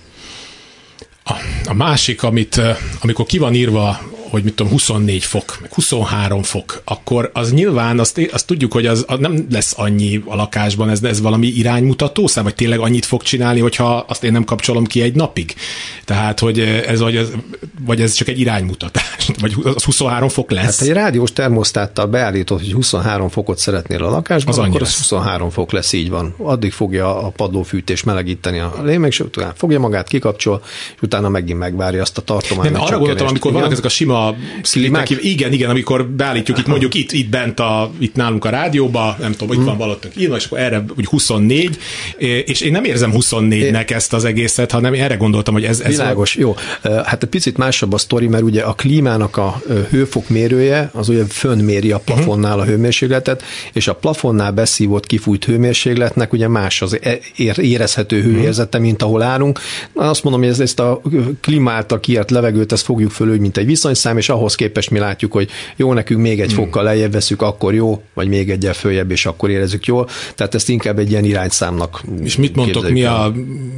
[1.23, 1.33] A,
[1.65, 2.61] a másik, amit,
[3.01, 7.99] amikor ki van írva hogy mit tudom, 24 fok, meg 23 fok, akkor az nyilván
[7.99, 12.27] azt, azt tudjuk, hogy az, az nem lesz annyi a lakásban, ez, ez valami iránymutató
[12.27, 15.55] szám, vagy tényleg annyit fog csinálni, hogyha azt én nem kapcsolom ki egy napig.
[16.05, 17.27] Tehát, hogy ez, vagy ez,
[17.85, 20.79] vagy ez csak egy iránymutatás, vagy az 23 fok lesz.
[20.79, 25.49] Hát egy rádiós termosztáttal beállított, hogy 23 fokot szeretnél a lakásban, az akkor az 23
[25.49, 26.35] fok lesz, így van.
[26.37, 30.61] Addig fogja a padlófűtés melegíteni a lémek, és utána fogja magát, kikapcsol,
[30.95, 32.71] és utána megint megvárja azt a tartományt.
[32.71, 35.23] Nem, arra gondoltam, amikor vannak ezek a sima klíma, klímák?
[35.23, 39.31] Igen, igen, amikor beállítjuk itt mondjuk itt, itt bent a, itt nálunk a rádióba, nem
[39.31, 39.65] tudom, itt hmm.
[39.65, 41.77] van valóttunk írva, és akkor erre úgy 24,
[42.45, 45.79] és én nem érzem 24-nek ezt az egészet, hanem én erre gondoltam, hogy ez...
[45.79, 46.39] ez Világos, a...
[46.39, 46.55] jó.
[46.81, 51.91] Hát egy picit másabb a sztori, mert ugye a klímának a hőfokmérője, az ugye fönnméri
[51.91, 56.99] a plafonnál a hőmérsékletet, és a plafonnál beszívott kifújt hőmérsékletnek ugye más az
[57.57, 59.59] érezhető hőérzete, mint ahol állunk.
[59.93, 61.01] Na, azt mondom, hogy ez, ezt a
[61.41, 63.65] klíma által kiért levegőt, ezt fogjuk föl, mint egy
[64.13, 67.73] viszonyszám, és ahhoz képest mi látjuk, hogy jó, nekünk még egy fokkal lejjebb veszük, akkor
[67.73, 70.07] jó, vagy még egyel följebb, és akkor érezzük jól.
[70.35, 73.33] Tehát ezt inkább egy ilyen irányszámnak És mit mondtok, mi a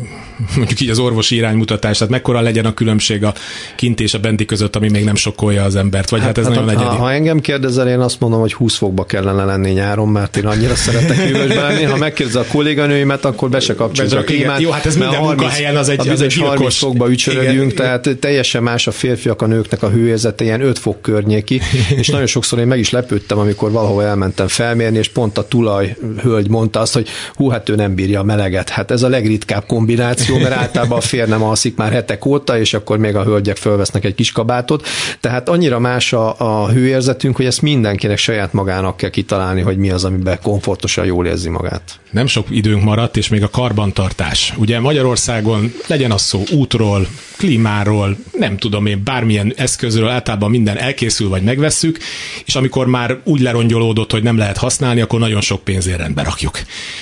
[0.57, 3.33] mondjuk így az orvosi iránymutatás, tehát mekkora legyen a különbség a
[3.75, 6.45] kint és a benti között, ami még nem sokkolja az embert, vagy hát, hát ez
[6.45, 6.97] hát nagyon ha, egyedi.
[6.97, 10.75] Ha engem kérdezel, én azt mondom, hogy 20 fokba kellene lenni nyáron, mert én annyira
[10.75, 11.83] szeretek hűvösbe lenni.
[11.83, 14.59] Ha megkérdez a kolléganőimet, akkor be se kapcsolja a klímát.
[14.59, 18.63] Jó, hát ez minden 30, munkahelyen az egy, az egy 30 fokba ücsörögünk, tehát teljesen
[18.63, 21.62] más a férfiak, a nőknek a hőérzete, ilyen 5 fok környéki,
[21.99, 25.95] és nagyon sokszor én meg is lepődtem, amikor valahol elmentem felmérni, és pont a tulaj
[26.21, 28.69] hölgy mondta azt, hogy hú, hát ő nem bírja a meleget.
[28.69, 32.73] Hát ez a legritkább kombináció, mert általában a fér nem alszik már hetek óta, és
[32.73, 34.88] akkor még a hölgyek fölvesznek egy kis kabátot.
[35.19, 39.89] Tehát annyira más a, a hőérzetünk, hogy ezt mindenkinek saját magának kell kitalálni, hogy mi
[39.89, 41.99] az, amiben komfortosan jól érzi magát.
[42.12, 44.53] Nem sok időnk maradt, és még a karbantartás.
[44.58, 51.29] Ugye Magyarországon legyen az szó útról, klímáról, nem tudom én, bármilyen eszközről, általában minden elkészül,
[51.29, 51.99] vagy megvesszük,
[52.45, 56.59] és amikor már úgy lerongyolódott, hogy nem lehet használni, akkor nagyon sok pénzért rendbe rakjuk.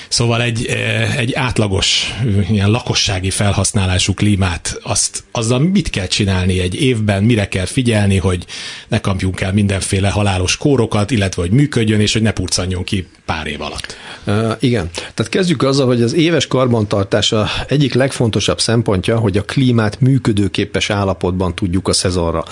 [0.07, 2.13] Szóval egy, eh, egy átlagos
[2.49, 8.45] ilyen lakossági felhasználású klímát, azt, azzal mit kell csinálni egy évben, mire kell figyelni, hogy
[8.87, 13.47] ne kapjunk el mindenféle halálos kórokat, illetve hogy működjön, és hogy ne purcanjon ki pár
[13.47, 13.95] év alatt.
[14.27, 14.89] Uh, igen.
[14.93, 21.55] Tehát kezdjük azzal, hogy az éves karbantartása egyik legfontosabb szempontja, hogy a klímát működőképes állapotban
[21.55, 22.43] tudjuk a szezonra.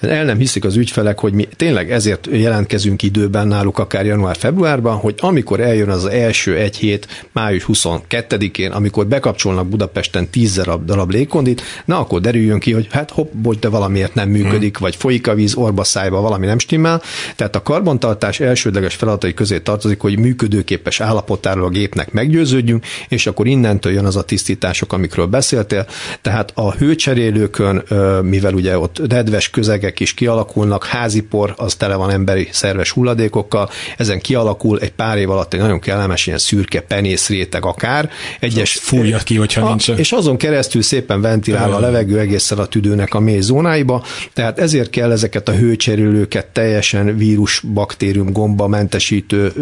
[0.00, 5.14] El nem hiszik az ügyfelek, hogy mi tényleg ezért jelentkezünk időben náluk akár január-februárban, hogy
[5.18, 11.62] amikor eljön az első egy hét, május 22-én, amikor bekapcsolnak Budapesten 10 darab, darab légkondit,
[11.84, 14.86] na akkor derüljön ki, hogy hát hopp, bocs, de valamiért nem működik, hmm.
[14.86, 17.02] vagy folyik a víz, orba szájba, valami nem stimmel.
[17.36, 23.46] Tehát a karbantartás elsődleges feladatai közé tartozik, hogy működőképes állapotáról a gépnek meggyőződjünk, és akkor
[23.46, 25.86] innentől jön az a tisztítások, amikről beszéltél.
[26.22, 27.82] Tehát a hőcserélőkön,
[28.22, 34.20] mivel ugye ott nedves közegek is kialakulnak, házipor, az tele van emberi szerves hulladékokkal, ezen
[34.20, 38.10] kialakul egy pár év alatt egy nagyon kellemes ilyen szürke penész réteg akár.
[38.40, 39.88] Egyes, fújja ki, hogyha a, nincs.
[39.88, 44.90] És azon keresztül szépen ventilál a levegő egészen a tüdőnek a mély zónáiba, tehát ezért
[44.90, 49.52] kell ezeket a hőcserélőket teljesen vírus, baktérium, gomba mentesítő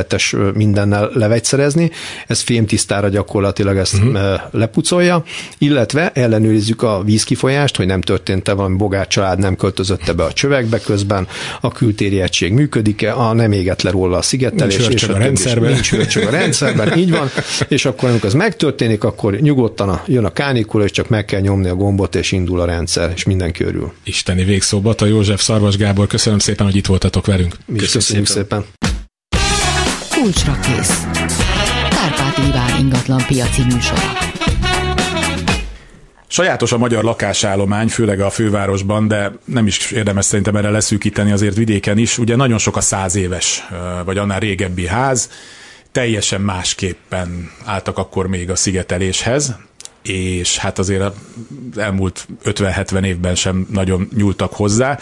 [0.00, 1.90] őletes mindennel levegyszerezni.
[2.26, 4.40] Ez fémtisztára gyakorlatilag ezt uh-huh.
[4.50, 5.24] lepucolja,
[5.58, 10.78] illetve ellenőrizzük a vízkifolyást, hogy nem történt-e valami bogár család, nem költözötte be a csövekbe
[10.78, 11.26] közben,
[11.60, 15.18] a kültéri egység működik-e, a nem égett le róla a szigetelés, nincs és a, a
[15.18, 15.72] rendszerben.
[15.90, 17.30] Nincs a rendszerben, így van,
[17.68, 21.40] és akkor amikor ez megtörténik, akkor nyugodtan a, jön a kánikula, és csak meg kell
[21.40, 23.92] nyomni a gombot, és indul a rendszer, és mindenki örül.
[24.04, 27.56] Isteni végszóba, a József Szarvas Gábor, köszönöm szépen, hogy itt voltatok velünk.
[27.66, 28.64] Mi köszönjük szépen.
[28.70, 28.99] szépen.
[30.22, 31.06] Kulcsra kész.
[31.90, 34.00] Kárpát Iván ingatlan piaci műsora.
[36.26, 41.56] Sajátos a magyar lakásállomány, főleg a fővárosban, de nem is érdemes szerintem erre leszűkíteni azért
[41.56, 42.18] vidéken is.
[42.18, 43.66] Ugye nagyon sok a száz éves,
[44.04, 45.30] vagy annál régebbi ház,
[45.92, 49.56] teljesen másképpen álltak akkor még a szigeteléshez,
[50.02, 51.12] és hát azért az
[51.78, 54.98] elmúlt 50-70 évben sem nagyon nyúltak hozzá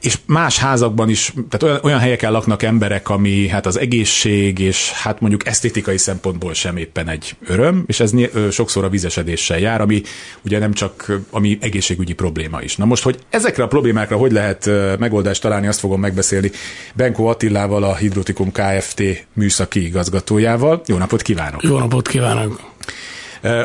[0.00, 4.90] és más házakban is, tehát olyan, olyan helyeken laknak emberek, ami hát az egészség, és
[4.90, 8.12] hát mondjuk esztétikai szempontból sem éppen egy öröm, és ez
[8.50, 10.02] sokszor a vizesedéssel jár, ami
[10.44, 12.76] ugye nem csak ami egészségügyi probléma is.
[12.76, 16.50] Na most, hogy ezekre a problémákra hogy lehet megoldást találni, azt fogom megbeszélni
[16.94, 19.02] Benko Attilával, a Hidrotikum Kft.
[19.32, 20.82] műszaki igazgatójával.
[20.86, 21.62] Jó napot kívánok!
[21.62, 22.60] Jó napot kívánok!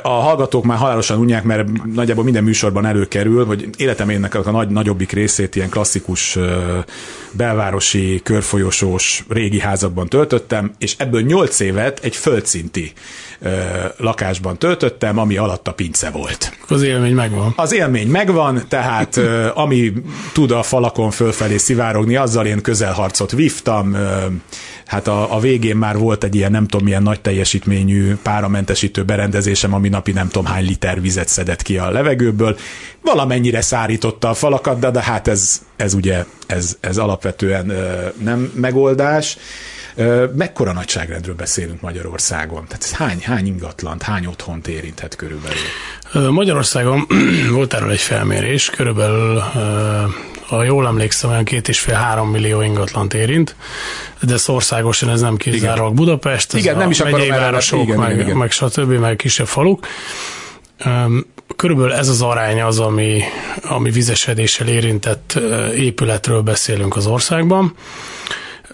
[0.02, 5.12] A hallgatók már halálosan unják, mert nagyjából minden műsorban előkerül, hogy életeménynek a nagy, nagyobbik
[5.12, 6.38] részét ilyen klasszikus
[7.32, 12.94] belvárosi, körfolyosós régi házakban töltöttem, és ebből nyolc évet egy földszinti
[13.98, 16.58] lakásban töltöttem, ami alatt a pince volt.
[16.68, 17.54] Az élmény megvan.
[17.56, 19.20] Az élmény megvan, tehát
[19.54, 19.94] ami
[20.34, 23.96] tud a falakon fölfelé szivárogni, azzal én közelharcot vívtam,
[24.86, 29.74] hát a, a végén már volt egy ilyen nem tudom milyen nagy teljesítményű páramentesítő berendezésem,
[29.74, 32.58] ami napi nem tudom hány liter vizet szedett ki a levegőből.
[33.02, 37.74] Valamennyire szárította a falakat, de, de hát ez, ez ugye ez, ez alapvetően
[38.24, 39.38] nem megoldás.
[40.36, 42.66] Mekkora nagyságrendről beszélünk Magyarországon?
[42.68, 46.32] Tehát ez hány, hány ingatlant, hány otthont érinthet körülbelül?
[46.32, 47.08] Magyarországon
[47.52, 49.44] volt erről egy felmérés, körülbelül
[50.48, 53.56] ha jól emlékszem, olyan két és fél három millió ingatlant érint,
[54.22, 58.12] de ez országosan ez nem kizárólag Budapest, ez igen, nem is megyei városok, igen, meg,
[58.12, 58.38] igen, igen.
[58.38, 59.88] meg stb., meg kisebb faluk.
[61.56, 63.24] Körülbelül ez az arány az, ami,
[63.62, 65.40] ami vizesedéssel érintett
[65.76, 67.76] épületről beszélünk az országban.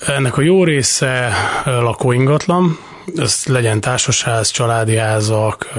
[0.05, 1.33] Ennek a jó része
[1.65, 2.79] lakóingatlan,
[3.15, 5.69] ez legyen társasház, családi házak,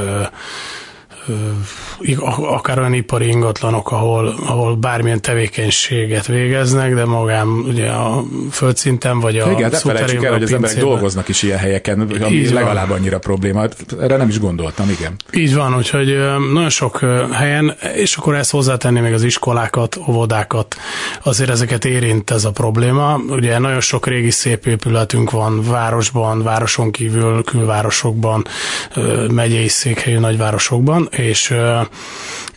[2.43, 9.39] akár olyan ipari ingatlanok, ahol, ahol bármilyen tevékenységet végeznek, de magán ugye a földszinten vagy
[9.39, 12.89] a Igen, de felejtsük el, hogy az emberek dolgoznak is ilyen helyeken, ami Így legalább
[12.89, 12.99] van.
[12.99, 13.65] annyira probléma.
[14.01, 15.17] Erre nem is gondoltam, igen.
[15.33, 16.07] Így van, úgyhogy
[16.53, 17.01] nagyon sok
[17.33, 20.77] helyen, és akkor ezt hozzátenni még az iskolákat, óvodákat,
[21.23, 23.21] azért ezeket érint ez a probléma.
[23.29, 28.45] Ugye nagyon sok régi szép épületünk van városban, városon kívül, külvárosokban,
[29.31, 31.53] megyei székhelyű nagyvárosokban, és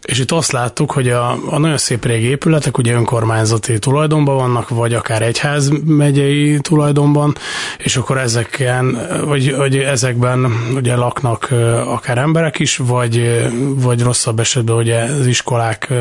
[0.05, 4.69] és itt azt láttuk, hogy a, a nagyon szép régi épületek ugye önkormányzati tulajdonban vannak,
[4.69, 7.35] vagy akár egyház megyei tulajdonban,
[7.77, 11.49] és akkor ezeken, vagy, vagy ezekben ugye laknak
[11.85, 15.93] akár emberek is, vagy, vagy rosszabb esetben ugye az iskolák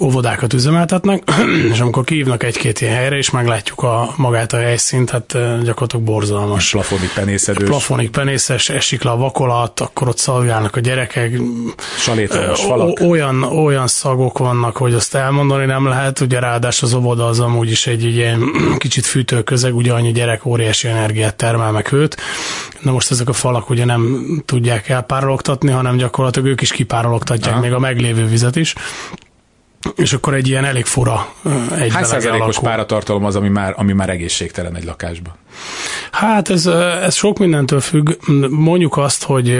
[0.00, 1.22] óvodákat üzemeltetnek,
[1.72, 5.26] és amikor kívnak egy-két ilyen helyre, és meglátjuk a magát a helyszínt, hát
[5.62, 6.70] gyakorlatilag borzalmas.
[6.70, 7.68] Plafonik penészedős.
[7.68, 11.40] Plafonik penészes, esik le a vakolat, akkor ott szalgálnak a gyerekek.
[11.98, 13.10] Salétos falak.
[13.10, 17.70] Olyan, olyan szagok vannak, hogy azt elmondani nem lehet, ugye ráadásul az óvoda az amúgy
[17.70, 18.42] is egy ilyen
[18.78, 22.16] kicsit fűtőközeg, ugye annyi gyerek óriási energiát termel meg őt.
[22.80, 27.62] Na most ezek a falak ugye nem tudják elpárologtatni, hanem gyakorlatilag ők is kipárologtatják Aha.
[27.62, 28.74] még a meglévő vizet is.
[29.96, 31.32] És akkor egy ilyen elég fura
[31.78, 35.34] egy Hány százalékos páratartalom az, ami már, ami már egészségtelen egy lakásban?
[36.10, 36.66] Hát ez,
[37.02, 38.10] ez sok mindentől függ.
[38.50, 39.58] Mondjuk azt, hogy,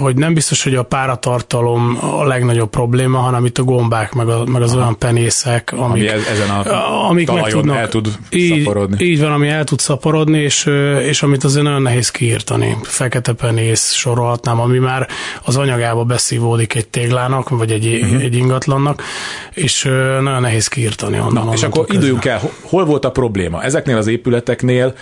[0.00, 4.44] hogy nem biztos, hogy a páratartalom a legnagyobb probléma, hanem itt a gombák, meg, a,
[4.44, 4.80] meg az Aha.
[4.80, 9.04] olyan penészek, amik, ami ezen a amik meg tudnak, el tud így, szaporodni.
[9.04, 10.70] Így van, ami el tud szaporodni, és,
[11.00, 12.76] és amit azért nagyon nehéz kiírtani.
[12.82, 15.08] Fekete penész sorolhatnám, ami már
[15.42, 18.22] az anyagába beszívódik egy téglának, vagy egy, uh-huh.
[18.22, 19.02] egy ingatlannak,
[19.52, 19.82] és
[20.20, 21.44] nagyon nehéz kiírtani onnan.
[21.44, 23.62] Na, és akkor induljunk el, hol volt a probléma?
[23.62, 24.94] Ezeknél az épületeknél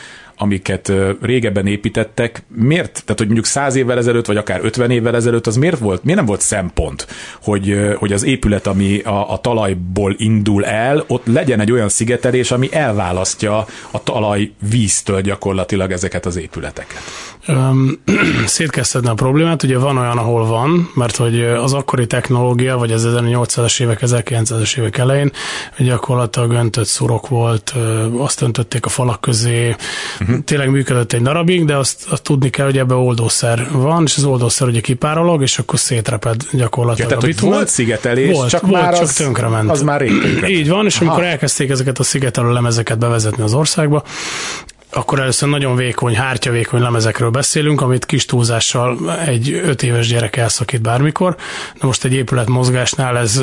[0.42, 5.46] amiket régebben építettek, miért, tehát hogy mondjuk száz évvel ezelőtt, vagy akár 50 évvel ezelőtt,
[5.46, 7.07] az miért volt, miért nem volt szempont,
[7.42, 12.50] hogy, hogy az épület, ami a, a talajból indul el, ott legyen egy olyan szigetelés,
[12.50, 17.00] ami elválasztja a talaj víztől gyakorlatilag ezeket az épületeket?
[17.48, 18.02] Um,
[18.46, 22.92] szét kell a problémát, ugye van olyan, ahol van, mert hogy az akkori technológia, vagy
[22.92, 25.33] az 1800-as évek, 1900-as évek elején
[25.78, 27.74] gyakorlatilag öntött szurok volt,
[28.16, 29.74] azt öntötték a falak közé,
[30.20, 30.32] uh-huh.
[30.45, 34.25] Tényleg működött egy darabig, de azt, azt tudni kell, hogy ebbe oldószer van, és az
[34.25, 38.83] oldószer ugye kipárolog, és akkor szétreped gyakorlatilag ja, tehát, a volt szigetelés, volt, csak volt,
[38.83, 39.71] már csak az, tönkrement.
[39.71, 41.05] Az már rég Így van, és Aha.
[41.05, 44.05] amikor elkezdték ezeket a szigetelő lemezeket bevezetni az országba,
[44.92, 50.83] akkor először nagyon vékony, hártyavékony lemezekről beszélünk, amit kis túlzással egy öt éves gyerek elszakít
[50.83, 51.37] bármikor.
[51.81, 53.42] Na most egy épület mozgásnál ez,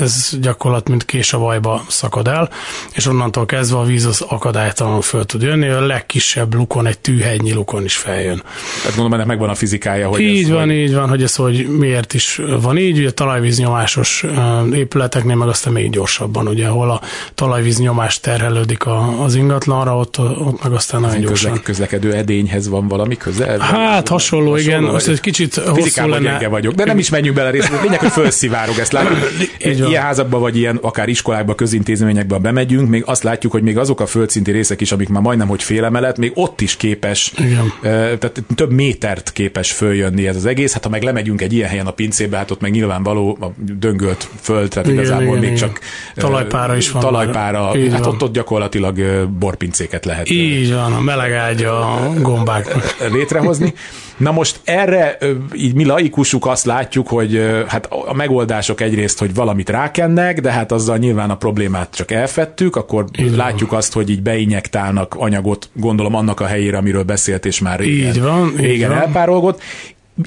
[0.00, 2.50] ez gyakorlat, mint kés a vajba szakad el,
[2.92, 7.52] és onnantól kezdve a víz az akadálytalanul föl tud jönni, a legkisebb lukon, egy tűhegynyi
[7.52, 8.42] lukon is feljön.
[8.82, 10.76] Tehát mondom, ennek megvan a fizikája, hogy Így ez van, hogy...
[10.76, 14.24] így van, hogy ez hogy miért is van így, ugye a talajvíz nyomásos
[14.72, 17.00] épületeknél meg aztán még gyorsabban, ugye ahol a
[17.34, 18.86] talajvíz nyomás terhelődik
[19.20, 21.50] az ingatlanra, ott, ott meg aztán nagyon gyorsan.
[21.50, 23.56] Közlek, közlekedő edényhez van valami köze?
[23.60, 24.82] Hát hasonló, hasonló igen.
[24.92, 26.48] Most egy kicsit hosszú lenne.
[26.48, 27.82] vagyok, de nem is menjünk bele részletekbe.
[27.82, 29.18] Lényeg, hogy felszivárog ezt látjuk.
[29.58, 34.06] Ilyen házakban, vagy ilyen akár iskolákba, közintézményekbe bemegyünk, még azt látjuk, hogy még azok a
[34.06, 37.72] földszinti részek is, amik már majdnem, hogy félemelet, még ott is képes, igen.
[37.82, 40.72] tehát több métert képes följönni ez az egész.
[40.72, 43.46] Hát ha meg lemegyünk egy ilyen helyen a pincébe, hát ott meg nyilvánvaló a
[43.78, 45.56] döngölt föld, tehát igen, igazából igen, még igen.
[45.56, 45.80] csak
[46.14, 47.02] talajpára is van.
[47.02, 50.30] Talajpára, hát ott, ott gyakorlatilag borpincéket lehet.
[50.30, 52.74] Így van, a meleg ágya a gombák.
[53.12, 53.74] létrehozni.
[54.16, 55.18] Na most erre
[55.54, 60.72] így mi laikusuk azt látjuk, hogy hát a megoldások egyrészt, hogy valamit rákennek, de hát
[60.72, 63.78] azzal nyilván a problémát csak elfettük, akkor így látjuk van.
[63.78, 68.20] azt, hogy így beinjektálnak anyagot, gondolom annak a helyére, amiről beszélt, és már régen, így
[68.20, 68.98] van, így régen van.
[68.98, 69.62] elpárolgott,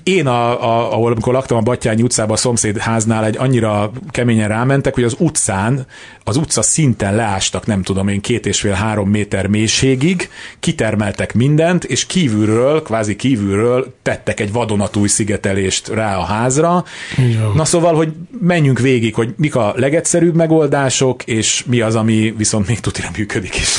[0.04, 4.94] én, a, a, ahol amikor laktam a Battyányi utcában, a szomszédháznál egy annyira keményen rámentek,
[4.94, 5.86] hogy az utcán,
[6.24, 11.84] az utca szinten leástak, nem tudom én, két és fél három méter mélységig, kitermeltek mindent,
[11.84, 16.84] és kívülről, kvázi kívülről tettek egy vadonatúj szigetelést rá a házra.
[17.18, 17.52] Igen.
[17.56, 22.68] Na szóval, hogy menjünk végig, hogy mik a legegyszerűbb megoldások, és mi az, ami viszont
[22.68, 23.76] még tutira működik is.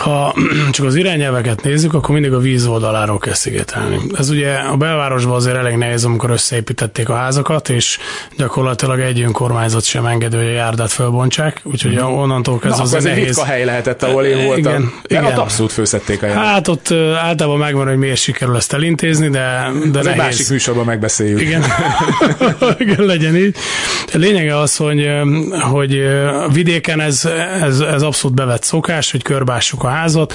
[0.00, 0.34] Ha
[0.70, 3.98] csak az irányelveket nézzük, akkor mindig a víz oldaláról kell szigetelni.
[4.14, 7.98] Ez ugye a belvárosban azért elég nehéz, amikor összeépítették a házakat, és
[8.36, 11.98] gyakorlatilag egy önkormányzat sem engedő, hogy a járdát fölbontsák, úgyhogy mm.
[11.98, 13.42] onnantól kezdve az, az egy nehéz.
[13.42, 14.72] hely lehetett, ahol én voltam.
[14.72, 15.24] Igen, de igen.
[15.24, 16.44] ott abszolút főszették a járdát.
[16.44, 20.06] Hát ott általában megvan, hogy miért sikerül ezt elintézni, de, de Ez nehéz.
[20.06, 21.40] egy másik műsorban megbeszéljük.
[21.40, 21.64] Igen,
[22.78, 23.56] igen legyen így.
[24.12, 25.08] A lényege az, hogy,
[25.70, 26.02] hogy
[26.52, 27.28] vidéken ez,
[27.62, 30.34] ez, ez abszolút bevett szokás, hogy körbássuk a házat,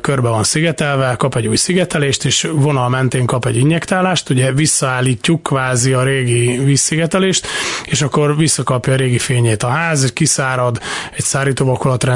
[0.00, 5.42] körbe van szigetelve, kap egy új szigetelést, és vonal mentén kap egy injektálást, ugye visszaállítjuk
[5.42, 7.46] kvázi a régi vízszigetelést,
[7.84, 10.80] és akkor visszakapja a régi fényét a ház, kiszárad
[11.12, 12.06] egy szárítóvakolat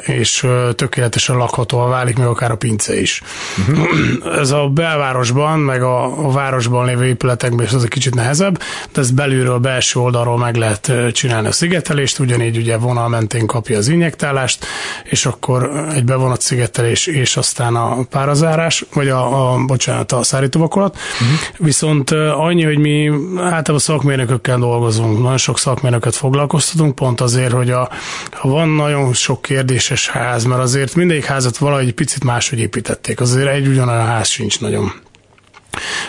[0.00, 3.22] és tökéletesen lakhatóvá válik, még akár a pince is.
[3.68, 4.38] Uh-huh.
[4.38, 8.58] Ez a belvárosban, meg a, a városban lévő épületekben is az egy kicsit nehezebb,
[8.92, 13.78] de ez belülről, belső oldalról meg lehet csinálni a szigetelést, ugyanígy ugye vonal mentén kapja
[13.78, 14.66] az injektálást,
[15.04, 20.96] és akkor egy bevonat szigetelés, és aztán a párazárás, vagy a, a bocsánat, a szárítóvakolat.
[20.96, 21.66] Uh-huh.
[21.66, 27.90] Viszont annyi, hogy mi általában szakmérnökökkel dolgozunk, nagyon sok szakmérnököt foglalkoztatunk, pont azért, hogy a,
[28.30, 33.48] ha van nagyon sok kérdéses ház, mert azért mindegyik házat valahogy picit máshogy építették, azért
[33.48, 34.92] egy ugyanolyan ház sincs nagyon.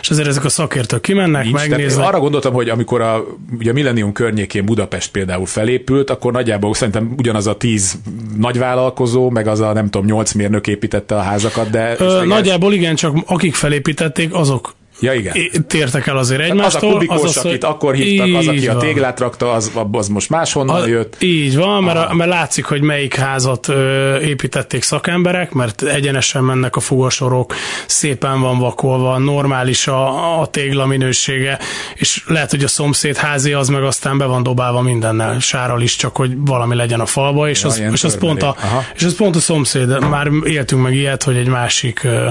[0.02, 2.08] És ezért ezek a szakértők kimennek, Nincs, megnéznek.
[2.08, 3.24] Arra gondoltam, hogy amikor a,
[3.60, 7.96] ugye a Millennium környékén Budapest például felépült, akkor nagyjából szerintem ugyanaz a tíz
[8.38, 11.96] nagyvállalkozó, meg az a nem tudom, nyolc mérnök építette a házakat, de...
[12.00, 15.66] Ö, nagyjából igen, csak akik felépítették, azok Ja, igen.
[15.68, 16.82] Tértek el azért egymástól.
[16.82, 18.76] Az a kubikós, az, az akit akkor hívtak, az, aki van.
[18.76, 21.16] a téglát rakta, az, az most máshonnan a, jött.
[21.20, 26.76] Így van, mert, a, mert látszik, hogy melyik házat ö, építették szakemberek, mert egyenesen mennek
[26.76, 31.60] a fugasorok, szépen van vakolva, normális a, a tégla minősége,
[31.96, 35.96] és lehet, hogy a szomszéd házi az meg aztán be van dobálva mindennel, sárral is,
[35.96, 38.56] csak hogy valami legyen a falba, és, ja, az, és, az, pont a,
[38.96, 40.10] és az pont a szomszéd.
[40.10, 42.30] Már éltünk meg ilyet, hogy egy másik ö,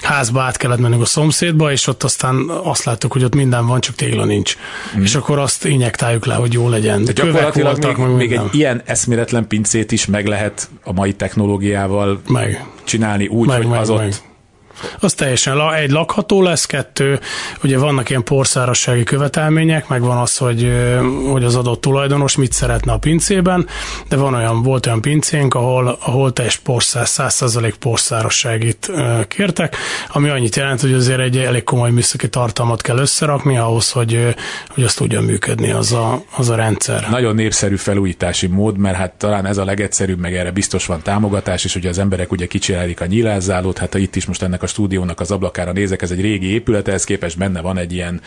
[0.00, 3.80] házba át kellett mennünk a szomszédba, és ott aztán azt láttuk, hogy ott minden van,
[3.80, 4.56] csak tégla nincs.
[4.98, 5.02] Mm.
[5.02, 7.04] És akkor azt injektáljuk le, hogy jó legyen.
[7.04, 12.20] De gyakorlatilag voltak, még, még egy ilyen eszméletlen pincét is meg lehet a mai technológiával
[12.28, 12.64] meg.
[12.84, 13.98] csinálni úgy, meg, hogy meg, az meg.
[13.98, 14.22] ott
[15.00, 17.20] az teljesen egy lakható lesz, kettő,
[17.62, 20.72] ugye vannak ilyen porszárassági követelmények, meg van az, hogy,
[21.30, 23.66] hogy az adott tulajdonos mit szeretne a pincében,
[24.08, 28.90] de van olyan, volt olyan pincénk, ahol, ahol teljes porszár, 100% porszárasságit
[29.28, 29.76] kértek,
[30.08, 34.34] ami annyit jelent, hogy azért egy elég komoly műszaki tartalmat kell összerakni ahhoz, hogy,
[34.68, 37.06] hogy azt tudjon működni az a, az a rendszer.
[37.10, 41.64] Nagyon népszerű felújítási mód, mert hát talán ez a legegyszerűbb, meg erre biztos van támogatás,
[41.64, 45.20] és hogy az emberek ugye kicsinálik a nyilázzálót, hát itt is most ennek a stúdiónak
[45.20, 48.20] az ablakára nézek, ez egy régi épület, ehhez képest benne van egy ilyen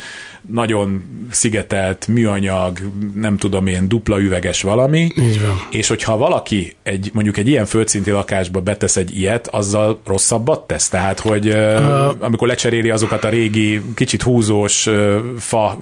[0.49, 2.79] nagyon szigetelt műanyag,
[3.15, 5.11] nem tudom én, dupla üveges valami.
[5.17, 5.67] Így van.
[5.71, 10.89] És hogyha valaki egy, mondjuk egy ilyen földszinti lakásba betesz egy ilyet, azzal rosszabbat tesz?
[10.89, 15.77] Tehát, hogy uh, amikor lecseréli azokat a régi, kicsit húzós uh, fa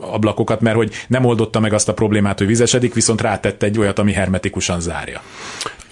[0.00, 3.98] ablakokat, mert hogy nem oldotta meg azt a problémát, hogy vizesedik, viszont rátette egy olyat,
[3.98, 5.20] ami hermetikusan zárja.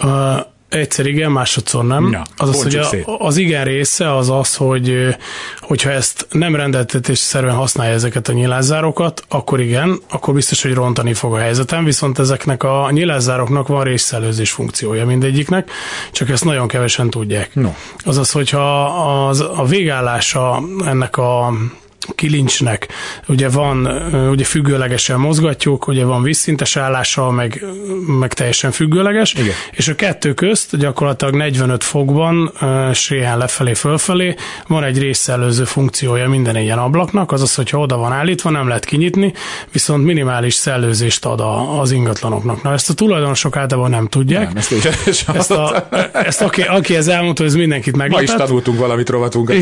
[0.03, 2.11] Uh, Egyszer igen, másodszor nem.
[2.13, 5.17] Ja, az az, hogy a, az igen része az az, hogy
[5.61, 11.35] hogyha ezt nem rendeltetésszerűen használja ezeket a nyilázárokat, akkor igen, akkor biztos, hogy rontani fog
[11.35, 15.71] a helyzetem, viszont ezeknek a nyilázároknak van részszelőzés funkciója mindegyiknek,
[16.13, 17.55] csak ezt nagyon kevesen tudják.
[17.55, 17.71] No.
[17.99, 18.85] Azaz, hogyha
[19.29, 21.53] az, a végállása ennek a
[22.15, 22.89] kilincsnek,
[23.29, 23.87] ugye van,
[24.31, 27.65] ugye függőlegesen mozgatjuk, ugye van vízszintes állása, meg,
[28.19, 29.55] meg teljesen függőleges, Igen.
[29.71, 32.53] és a kettő közt gyakorlatilag 45 fokban
[32.93, 34.35] séhen lefelé, fölfelé
[34.67, 39.33] van egy részszelőző funkciója minden ilyen ablaknak, azaz, hogyha oda van állítva, nem lehet kinyitni,
[39.73, 42.63] viszont minimális szellőzést ad a, az ingatlanoknak.
[42.63, 44.47] Na ezt a tulajdonosok általában nem tudják.
[44.47, 44.71] Nem, ezt,
[45.07, 48.27] is, ezt, a, ezt aki, aki ez elmondta, ez mindenkit meglepett.
[48.27, 49.57] Ma is tanultunk valamit rovatunkat.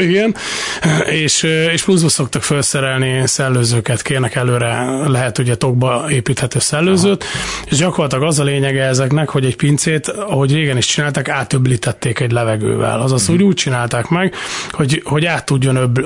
[0.00, 0.34] Igen,
[1.24, 7.66] és és, és pluszba szoktak felszerelni szellőzőket, kérnek előre, lehet ugye tokba építhető szellőzőt, Aha.
[7.70, 12.32] és gyakorlatilag az a lényege ezeknek, hogy egy pincét, ahogy régen is csinálták, átöblítették egy
[12.32, 13.00] levegővel.
[13.00, 13.36] Azaz uh-huh.
[13.36, 14.34] úgy úgy csinálták meg,
[14.70, 16.00] hogy, hogy át tudjon öbl,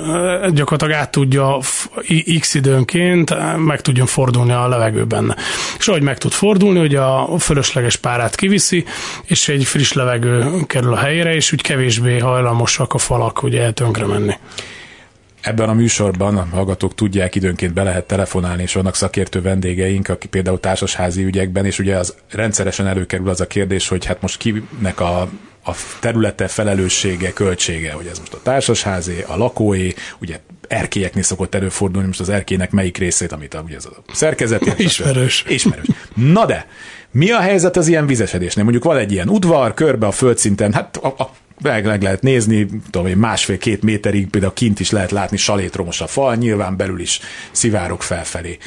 [0.50, 1.58] gyakorlatilag át tudja
[2.40, 5.36] x időnként meg tudjon fordulni a levegőben.
[5.78, 8.84] És ahogy meg tud fordulni, hogy a fölösleges párát kiviszi,
[9.24, 14.06] és egy friss levegő kerül a helyére, és úgy kevésbé hajlamosak a falak ugye tönkre
[14.06, 14.34] menni.
[15.40, 20.28] Ebben a műsorban a hallgatók tudják, időnként be lehet telefonálni, és vannak szakértő vendégeink, aki
[20.28, 25.00] például társasházi ügyekben, és ugye az rendszeresen előkerül az a kérdés, hogy hát most kinek
[25.00, 25.28] a
[25.64, 32.06] a területe, felelőssége, költsége, hogy ez most a társasházé, a lakóé, ugye erkélyeknél szokott előfordulni,
[32.06, 34.78] most az erkének melyik részét, amit a, ugye ez a szerkezet.
[34.78, 35.44] Ismerős.
[35.48, 35.86] Ismerős.
[36.14, 36.66] Na de,
[37.10, 38.64] mi a helyzet az ilyen vizesedésnél?
[38.64, 41.30] Mondjuk van egy ilyen udvar, körbe a földszinten, hát a, a
[41.62, 46.34] meg, meg lehet nézni, tudom másfél-két méterig, például kint is lehet látni salétromos a fal,
[46.34, 47.20] nyilván belül is
[47.52, 48.58] szivárok felfelé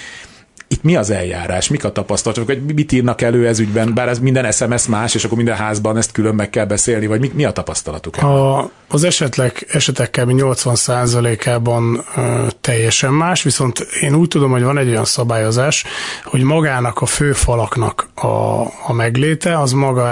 [0.73, 4.19] itt mi az eljárás, mik a tapasztalatok, hogy mit írnak elő ez ügyben, bár ez
[4.19, 7.45] minden SMS más, és akkor minden házban ezt külön meg kell beszélni, vagy mi, mi
[7.45, 8.17] a tapasztalatuk?
[8.17, 10.31] A, az esetleg, esetek kb.
[10.31, 15.85] 80%-ában ö, teljesen más, viszont én úgy tudom, hogy van egy olyan szabályozás,
[16.23, 20.11] hogy magának a főfalaknak a, a megléte, az maga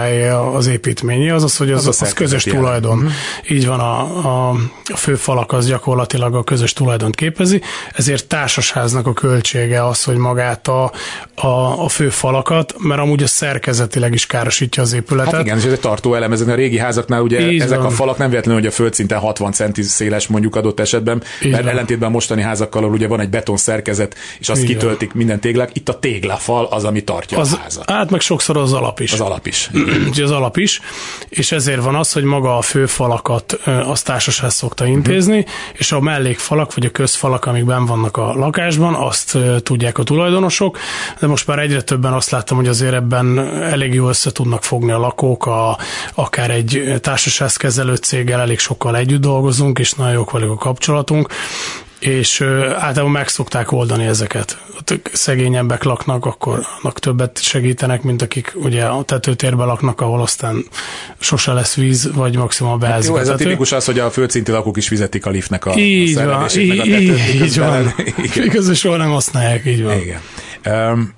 [0.55, 2.97] az építményi, azaz, hogy az, az, az közös tulajdon.
[2.97, 3.11] Uh-huh.
[3.49, 4.55] Így van, a, a,
[4.93, 7.61] a főfalak az gyakorlatilag a közös tulajdont képezi,
[7.93, 10.91] ezért társasháznak a költsége az, hogy magát át a,
[11.47, 15.33] a, a fő falakat, mert amúgy a szerkezetileg is károsítja az épületet.
[15.33, 17.85] Hát igen, és ez egy tartó elem, ezen a régi házaknál ugye Így ezek van.
[17.85, 21.63] a falak nem véletlenül, hogy a földszinten 60 centi széles mondjuk adott esetben, Így mert
[21.63, 21.71] van.
[21.71, 25.17] ellentétben a mostani házakkal ugye van egy beton szerkezet, és azt Így kitöltik van.
[25.17, 25.69] minden téglák.
[25.73, 27.89] Itt a téglafal az, ami tartja az, a házat.
[28.01, 29.11] Hát meg sokszor az alap is.
[29.11, 29.69] Az alap is.
[30.23, 30.79] az alap is,
[31.29, 35.53] és ezért van az, hogy maga a főfalakat azt társaság szokta intézni, uh-huh.
[35.73, 40.29] és a mellékfalak, vagy a közfalak, amik benn vannak a lakásban, azt tudják a tulajdon
[40.31, 40.77] tulajdonosok,
[41.19, 44.91] de most már egyre többen azt láttam, hogy azért ebben elég jól össze tudnak fogni
[44.91, 45.77] a lakók, a,
[46.13, 51.27] akár egy társaságkezelő céggel elég sokkal együtt dolgozunk, és nagyon jók vagyok a kapcsolatunk,
[52.01, 52.41] és
[52.77, 54.57] általában meg szokták oldani ezeket.
[54.77, 60.65] Ott szegényebbek laknak, akkor annak többet segítenek, mint akik ugye a tetőtérben laknak, ahol aztán
[61.19, 63.05] sose lesz víz, vagy maximum a beház.
[63.05, 65.75] Hát jó, ez a tipikus az, hogy a földszinti lakók is fizetik a liftnek a,
[65.75, 67.33] így a van, így, meg a tetőt.
[67.33, 67.93] Így van.
[68.45, 69.97] Igaz, soha nem használják, így van.
[69.97, 70.19] Igen.
[70.65, 71.13] Um,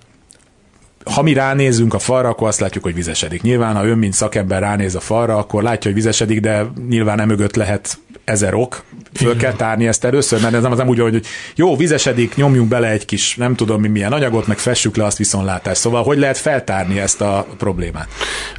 [1.04, 3.41] ha mi ránézünk a falra, akkor azt látjuk, hogy vizesedik.
[3.41, 7.28] Nyilván, ha ön, mint szakember ránéz a falra, akkor látja, hogy vizesedik, de nyilván nem
[7.28, 8.84] mögött lehet ezer ok,
[9.14, 11.26] föl kell tárni ezt először, mert ez nem, az nem úgy, hogy
[11.56, 15.18] jó, vizesedik, nyomjunk bele egy kis, nem tudom mi milyen anyagot, meg fessük le azt
[15.18, 15.78] viszontlátás.
[15.78, 18.08] Szóval hogy lehet feltárni ezt a problémát?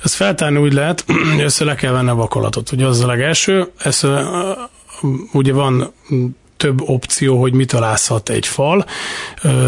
[0.02, 2.72] Ezt feltárni úgy lehet, hogy össze le kell venni a vakolatot.
[2.72, 4.00] Ugye az a legelső, ez
[5.32, 5.92] ugye van
[6.56, 8.86] több opció, hogy mit alázhat egy fal.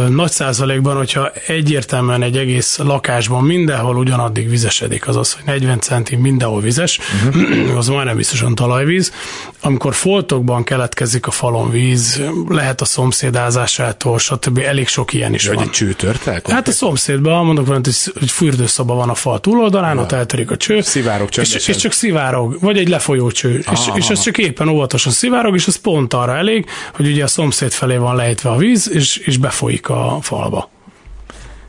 [0.09, 6.61] Nagy százalékban, hogyha egyértelműen egy egész lakásban mindenhol ugyanaddig vizesedik, azaz, hogy 40 centi mindenhol
[6.61, 7.77] vizes, uh-huh.
[7.79, 9.13] az majdnem biztosan talajvíz.
[9.61, 14.59] Amikor foltokban keletkezik a falon víz, lehet a szomszédázásától, stb.
[14.59, 15.65] elég sok ilyen is Vagy van.
[15.65, 16.41] egy csőtörtel?
[16.45, 20.03] Hát a szomszédban, mondok valamit, hogy fürdőszoba van a fal túloldalán, ja.
[20.03, 20.81] ott elterik a cső.
[20.81, 23.63] Szivárog és, és, csak szivárog, vagy egy lefolyó cső.
[23.67, 27.25] Aha, és, és ez csak éppen óvatosan szivárog, és ez pont arra elég, hogy ugye
[27.25, 30.71] a szomszéd felé van lejtve a víz, és, és befolyik a falba.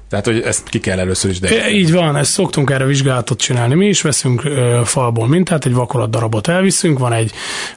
[0.10, 1.70] Tehát, hogy ezt ki kell először is de.
[1.70, 3.76] Így van, ezt szoktunk erre vizsgálatot csinálni.
[3.76, 7.32] Mi is veszünk ö, falból mintát, egy vakolat darabot elviszünk, van egy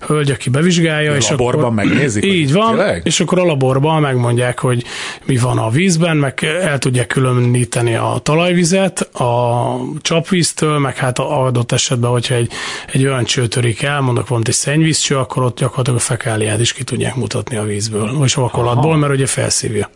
[0.07, 1.13] hölgy, aki bevizsgálja.
[1.13, 2.25] A és laborban akkor, megnézik?
[2.25, 3.03] Így van, tényleg?
[3.05, 4.85] és akkor a laborban megmondják, hogy
[5.25, 11.45] mi van a vízben, meg el tudják különíteni a talajvizet a csapvíztől, meg hát a
[11.45, 12.51] adott esetben, hogyha egy,
[12.93, 16.73] egy olyan cső törik el, mondok van egy szennyvízcső, akkor ott gyakorlatilag a fekáliát is
[16.73, 19.91] ki tudják mutatni a vízből, vagy a vakolatból, mert ugye felszívja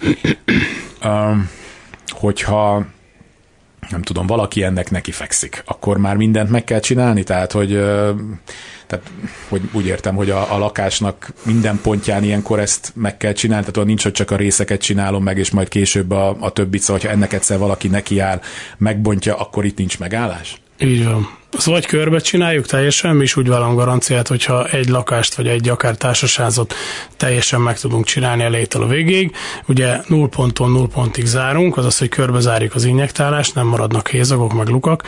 [2.10, 2.86] hogyha
[3.90, 7.68] nem tudom, valaki ennek neki fekszik, akkor már mindent meg kell csinálni, tehát hogy,
[8.86, 9.10] tehát,
[9.48, 13.88] hogy úgy értem, hogy a, a lakásnak minden pontján ilyenkor ezt meg kell csinálni, tehát
[13.88, 17.08] nincs, hogy csak a részeket csinálom meg, és majd később a, a többit, szóval ha
[17.08, 18.40] ennek egyszer valaki nekiáll,
[18.78, 20.60] megbontja, akkor itt nincs megállás?
[20.78, 21.37] Így van.
[21.50, 25.68] Azt vagy körbe csináljuk teljesen, mi is úgy vállalom garanciát, hogyha egy lakást vagy egy
[25.68, 26.74] akár társasházat
[27.16, 29.36] teljesen meg tudunk csinálni elétől a végéig.
[29.66, 34.52] Ugye 0 ponton 0 pontig zárunk, azaz, hogy körbe zárjuk az injektálást, nem maradnak hézagok,
[34.52, 35.02] meg lukak,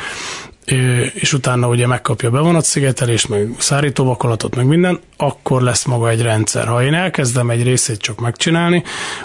[1.12, 6.66] és utána ugye megkapja a bevonatszigetelést, meg szárítóvakolatot, meg minden, akkor lesz maga egy rendszer.
[6.66, 8.82] Ha én elkezdem egy részét csak megcsinálni,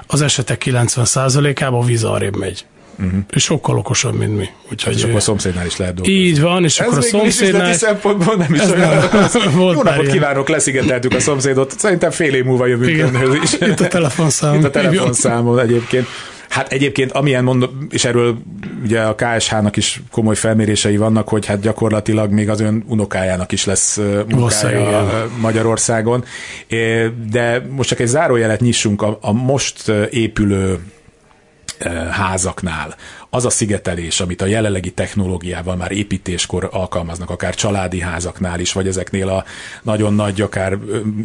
[0.07, 2.65] az esetek 90%-ában a víz arrébb megy.
[2.99, 3.19] Uh-huh.
[3.29, 4.49] És sokkal okosabb, mint mi.
[4.71, 6.19] Úgyhogy és akkor a szomszédnál is lehet dolgozni.
[6.19, 7.67] Így van, és ez akkor a szomszédnál...
[7.67, 9.03] Ez szempontból nem is olyan.
[9.73, 11.79] Jó napot kívánok, leszigeteltük a szomszédot.
[11.79, 13.39] Szerintem fél év múlva jövünk Igen.
[13.43, 13.53] is.
[13.71, 14.53] Itt a telefonszám.
[14.53, 16.07] Itt a telefonszámon egyébként.
[16.49, 18.37] Hát egyébként, amilyen mondom, és erről
[18.83, 23.65] ugye a KSH-nak is komoly felmérései vannak, hogy hát gyakorlatilag még az ön unokájának is
[23.65, 26.23] lesz munkája Magyarországon.
[27.31, 30.79] De most csak egy zárójelet nyissunk a, a most épülő
[32.11, 32.95] házaknál
[33.29, 38.87] az a szigetelés, amit a jelenlegi technológiával már építéskor alkalmaznak, akár családi házaknál is, vagy
[38.87, 39.45] ezeknél a
[39.81, 40.77] nagyon nagy, akár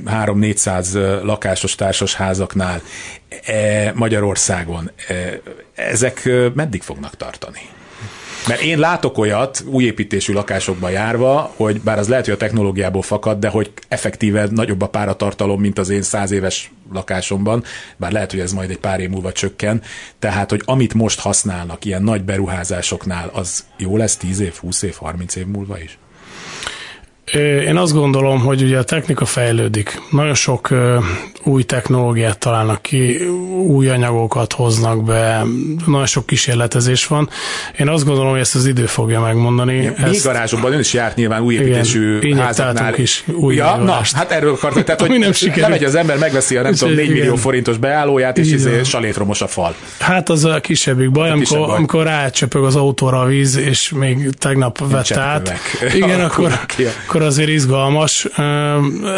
[0.07, 2.83] 3-400 lakásos társas házaknál
[3.95, 4.91] Magyarországon,
[5.75, 7.61] ezek meddig fognak tartani?
[8.49, 13.39] Mert én látok olyat újépítésű lakásokban járva, hogy bár az lehet, hogy a technológiából fakad,
[13.39, 17.65] de hogy effektíve nagyobb a páratartalom, mint az én száz éves lakásomban,
[17.97, 19.83] bár lehet, hogy ez majd egy pár év múlva csökken.
[20.19, 24.95] Tehát, hogy amit most használnak ilyen nagy beruházásoknál, az jó lesz 10 év, 20 év,
[24.95, 25.99] 30 év múlva is?
[27.67, 30.01] Én azt gondolom, hogy ugye a technika fejlődik.
[30.11, 30.69] Nagyon sok
[31.43, 33.17] új technológiát találnak ki,
[33.67, 35.43] új anyagokat hoznak be,
[35.87, 37.29] nagyon sok kísérletezés van.
[37.79, 39.93] Én azt gondolom, hogy ezt az idő fogja megmondani.
[39.97, 40.25] Mi ezt...
[40.25, 42.95] garázsokban ön is járt nyilván új építésű igen, házaknál.
[42.95, 46.63] is új ja, na, hát erről akartam, tehát hogy nem lemegy az ember, megveszi a
[46.63, 49.75] nem tudom, 4 millió forintos beállóját, és izé salétromos a fal.
[49.99, 51.77] Hát az a kisebbik baj, a amikor, baj.
[51.77, 55.53] amikor rácsöpög az autóra a víz, és még tegnap vett át.
[55.95, 56.53] Igen, akkor,
[57.07, 58.27] akkor azért izgalmas.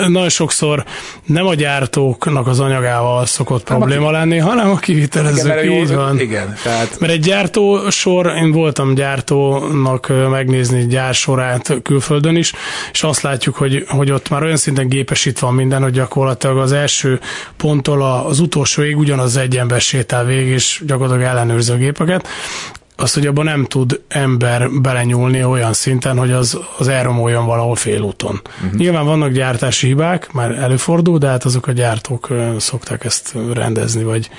[0.08, 0.84] Nagyon sokszor
[1.24, 4.14] nem a gyártóknak az anyagával szokott nem probléma aki...
[4.14, 5.62] lenni, hanem a kivitelezők.
[5.62, 6.20] Igen, így van.
[6.20, 7.00] Igen, tehát...
[7.00, 12.52] Mert egy gyártósor, én voltam gyártónak megnézni gyársorát külföldön is,
[12.92, 16.72] és azt látjuk, hogy, hogy ott már olyan szinten gépesítve van minden, hogy gyakorlatilag az
[16.72, 17.20] első
[17.56, 22.28] ponttól az utolsóig ugyanaz egy ember sétál végig, és gyakorlatilag ellenőrzi a gépeket
[22.96, 28.40] azt, hogy abban nem tud ember belenyúlni olyan szinten, hogy az, az elromoljon valahol félúton.
[28.44, 28.78] Uh-huh.
[28.78, 32.28] Nyilván vannak gyártási hibák, már előfordul, de hát azok a gyártók
[32.58, 34.30] szokták ezt rendezni, vagy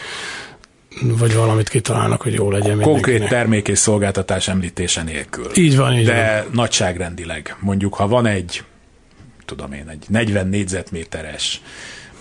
[1.01, 5.47] vagy valamit kitalálnak, hogy jó legyen Konkrét termék és szolgáltatás említése nélkül.
[5.55, 6.51] Így van, így De van.
[6.53, 8.63] nagyságrendileg, mondjuk ha van egy,
[9.45, 11.61] tudom én, egy 40 négyzetméteres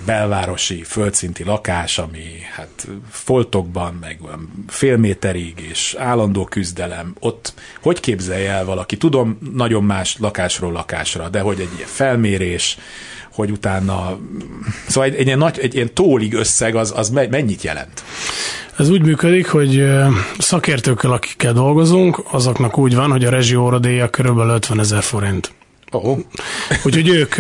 [0.04, 2.24] belvárosi földszinti lakás, ami
[2.54, 4.20] hát foltokban, meg
[4.68, 8.96] fél méterig, és állandó küzdelem, ott hogy képzelje el valaki?
[8.96, 12.78] Tudom, nagyon más lakásról lakásra, de hogy egy ilyen felmérés,
[13.32, 14.18] hogy utána,
[14.88, 18.04] szóval egy, egy, ilyen, nagy, egy ilyen tólig összeg, az, az mennyit jelent?
[18.78, 19.84] Ez úgy működik, hogy
[20.38, 25.52] szakértőkkel, akikkel dolgozunk, azoknak úgy van, hogy a rezsióradéja körülbelül 50 ezer forint.
[25.94, 26.18] Oh.
[26.84, 27.38] Úgyhogy ők,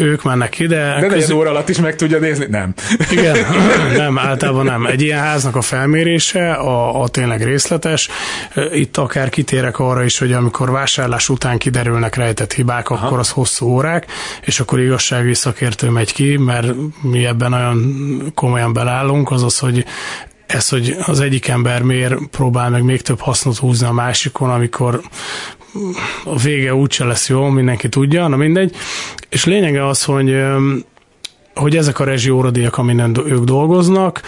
[0.00, 1.00] ők mennek ide.
[1.00, 1.36] De közül...
[1.36, 2.46] óra alatt is meg tudja nézni?
[2.50, 2.74] Nem.
[3.10, 3.36] Igen,
[3.96, 4.86] nem, általában nem.
[4.86, 8.08] Egy ilyen háznak a felmérése, a, a tényleg részletes.
[8.72, 13.06] Itt akár kitérek arra is, hogy amikor vásárlás után kiderülnek rejtett hibák, Aha.
[13.06, 14.06] akkor az hosszú órák,
[14.44, 19.84] és akkor igazsági szakértő megy ki, mert mi ebben nagyon komolyan belállunk, az az, hogy
[20.48, 25.00] ez, hogy az egyik ember miért próbál meg még több hasznot húzni a másikon, amikor
[26.24, 28.74] a vége úgyse lesz jó, mindenki tudja, na mindegy.
[29.28, 30.36] És lényege az, hogy
[31.54, 34.20] hogy ezek a rezsióradíjak, amin ők dolgoznak,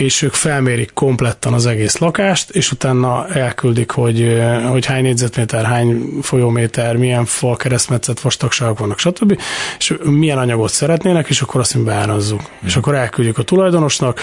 [0.00, 6.18] és ők felmérik kompletten az egész lakást, és utána elküldik, hogy, hogy hány négyzetméter, hány
[6.22, 9.40] folyóméter, milyen fal, keresztmetszet, vastagságok vannak, stb.
[9.78, 12.40] És milyen anyagot szeretnének, és akkor azt mi beárazzuk.
[12.40, 12.66] Mm.
[12.66, 14.20] És akkor elküldjük a tulajdonosnak,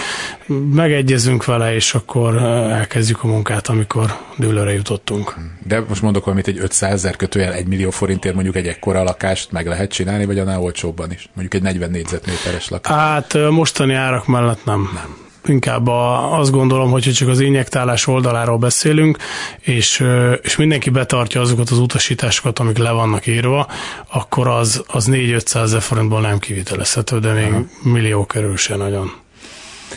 [0.72, 2.36] megegyezünk vele, és akkor
[2.72, 5.34] elkezdjük a munkát, amikor dőlőre jutottunk.
[5.66, 9.52] De most mondok valamit, egy 500 ezer kötőjel 1 millió forintért mondjuk egy ekkora lakást
[9.52, 11.28] meg lehet csinálni, vagy annál olcsóbban is?
[11.34, 12.96] Mondjuk egy 40 négyzetméteres lakás.
[12.96, 14.90] Hát mostani árak mellett nem.
[14.94, 19.18] Nem inkább a, azt gondolom, hogy csak az injektálás oldaláról beszélünk,
[19.60, 20.04] és,
[20.42, 23.66] és mindenki betartja azokat az utasításokat, amik le vannak írva,
[24.12, 27.64] akkor az, az 4-500 ezer forintból nem kivitelezhető, de még Aha.
[27.82, 29.12] millió körül se nagyon.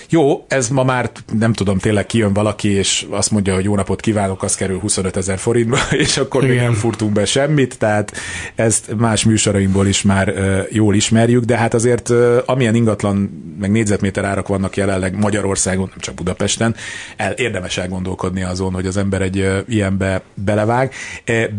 [0.10, 4.02] Jó, ez ma már nem tudom, tényleg kijön valaki, és azt mondja, hogy jó napot
[4.02, 6.56] kívánok, az kerül 25 ezer forintba, és akkor Igen.
[6.56, 8.12] még nem furtunk be semmit, tehát
[8.56, 10.34] ezt más műsorainkból is már
[10.72, 12.10] jól ismerjük, de hát azért
[12.46, 16.76] amilyen ingatlan, meg négyzetméter árak vannak jelenleg Magyarországon, nem csak Budapesten,
[17.18, 20.94] el, érdemes elgondolkodni azon, hogy az ember egy ilyenbe belevág.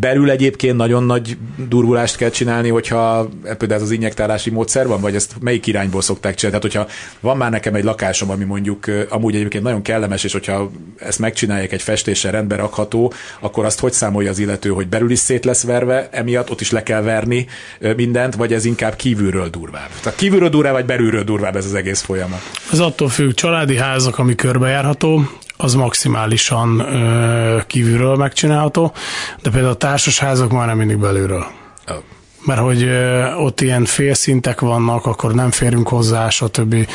[0.01, 1.37] Belül egyébként nagyon nagy
[1.69, 6.35] durvulást kell csinálni, hogyha például ez az injektálási módszer van, vagy ezt melyik irányból szokták
[6.35, 6.61] csinálni?
[6.61, 7.85] Tehát, hogyha van már nekem egy
[8.21, 13.13] lakásom, ami mondjuk amúgy egyébként nagyon kellemes, és hogyha ezt megcsinálják egy festéssel rendbe rakható,
[13.41, 16.71] akkor azt hogy számolja az illető, hogy belül is szét lesz verve, emiatt ott is
[16.71, 17.47] le kell verni
[17.97, 19.91] mindent, vagy ez inkább kívülről durvább?
[20.03, 22.41] Tehát kívülről durvább, vagy belülről durvább ez az egész folyamat?
[22.73, 25.23] Ez attól függ, családi házak, ami körbejárható,
[25.57, 28.93] az maximálisan ö, kívülről megcsinálható,
[29.43, 31.47] de például a társasházak már nem mindig belülről.
[31.89, 31.97] Oh
[32.45, 32.89] mert hogy
[33.39, 36.87] ott ilyen félszintek vannak, akkor nem férünk hozzá, stb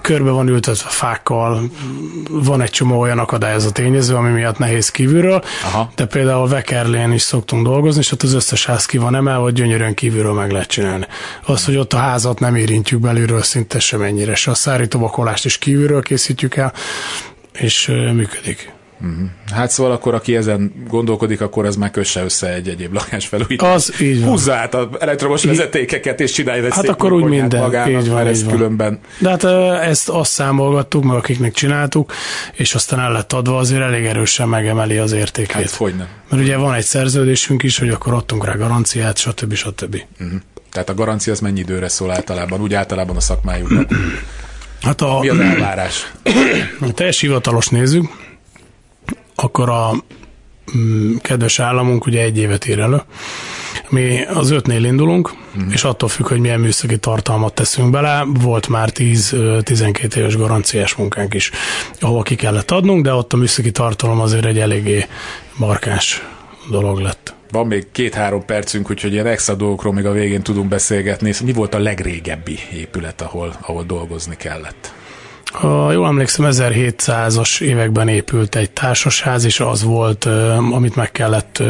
[0.00, 1.62] körbe van ültetve fákkal,
[2.30, 5.92] van egy csomó olyan akadályozó tényező, ami miatt nehéz kívülről, Aha.
[5.96, 9.52] de például Vekerlén is szoktunk dolgozni, és ott az összes ház ki van emelve, hogy
[9.52, 11.06] gyönyörűen kívülről meg lehet csinálni.
[11.44, 16.02] Az, hogy ott a házat nem érintjük belülről szinte semennyire, se a szárítóbakolást is kívülről
[16.02, 16.72] készítjük el,
[17.52, 18.72] és működik.
[19.02, 19.28] Uh-huh.
[19.52, 23.74] Hát szóval akkor, aki ezen gondolkodik, akkor ez már kösse össze egy egyéb lakásfelújítás.
[23.74, 24.28] Az így van.
[24.28, 27.60] Húzza át az elektromos vezetékeket, és csinálja egy Hát akkor úgy minden.
[27.60, 28.54] magának, így van, mert így ez van.
[28.54, 29.44] különben De hát
[29.88, 32.12] ezt azt számolgattuk, meg akiknek csináltuk,
[32.52, 35.52] és aztán el lett adva, azért elég erősen megemeli az értékét.
[35.52, 36.06] Hát hogy nem.
[36.30, 39.54] Mert ugye van egy szerződésünk is, hogy akkor adtunk rá garanciát, stb.
[39.54, 40.02] stb.
[40.20, 40.40] Uh-huh.
[40.72, 43.90] Tehát a garancia az mennyi időre szól általában, úgy általában a szakmájuknak.
[44.82, 46.12] Hát a, Mi az elvárás?
[46.80, 48.04] ha teljes hivatalos nézzük,
[49.42, 49.92] akkor a
[50.76, 53.02] mm, kedves államunk ugye egy évet ír elő.
[53.88, 55.70] Mi az ötnél indulunk, mm.
[55.70, 61.34] és attól függ, hogy milyen műszaki tartalmat teszünk bele, volt már 10-12 éves garanciás munkánk
[61.34, 61.50] is,
[62.00, 65.06] ahova ki kellett adnunk, de ott a műszaki tartalom azért egy eléggé
[65.56, 66.22] markáns
[66.70, 67.34] dolog lett.
[67.50, 71.32] Van még két-három percünk, úgyhogy ilyen extra dolgokról még a végén tudunk beszélgetni.
[71.44, 74.94] Mi volt a legrégebbi épület, ahol, ahol dolgozni kellett?
[75.50, 80.24] Ha jól emlékszem, 1700-as években épült egy társasház, és az volt,
[80.72, 81.62] amit meg kellett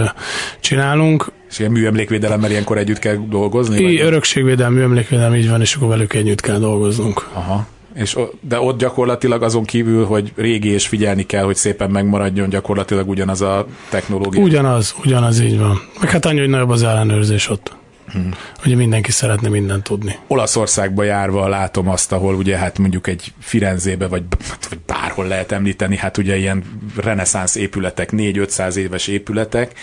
[0.61, 1.31] csinálnunk.
[1.51, 3.83] És ilyen műemlékvédelemmel ilyenkor együtt kell dolgozni?
[3.83, 4.01] Vagy?
[4.01, 7.29] örökségvédelmi, emlékvédelmi, így van, és akkor velük együtt kell dolgoznunk.
[7.33, 7.67] Aha.
[7.95, 13.09] És, de ott gyakorlatilag azon kívül, hogy régi és figyelni kell, hogy szépen megmaradjon, gyakorlatilag
[13.09, 14.43] ugyanaz a technológia.
[14.43, 15.81] Ugyanaz, ugyanaz így van.
[16.01, 17.79] Meg hát annyi, hogy nagyobb az ellenőrzés ott.
[18.13, 18.35] Hmm.
[18.65, 20.19] Ugye mindenki szeretne mindent tudni.
[20.27, 24.23] Olaszországba járva látom azt, ahol ugye hát mondjuk egy Firenzébe, vagy,
[24.69, 26.65] vagy bárhol lehet említeni, hát ugye ilyen
[26.97, 29.79] reneszánsz épületek, 4-500 éves épületek,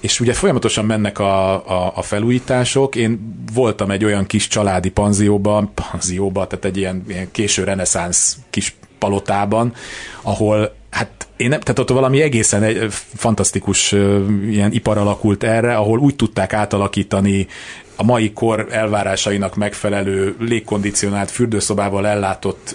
[0.00, 2.94] és ugye folyamatosan mennek a, a, a felújítások.
[2.94, 8.76] Én voltam egy olyan kis családi panzióban, panzióban, tehát egy ilyen, ilyen késő reneszánsz kis
[8.98, 9.74] palotában,
[10.22, 12.86] ahol hát én nem, tehát ott valami egészen egy
[13.16, 13.92] fantasztikus
[14.48, 17.46] ilyen ipar alakult erre, ahol úgy tudták átalakítani
[17.96, 22.74] a mai kor elvárásainak megfelelő légkondicionált fürdőszobával ellátott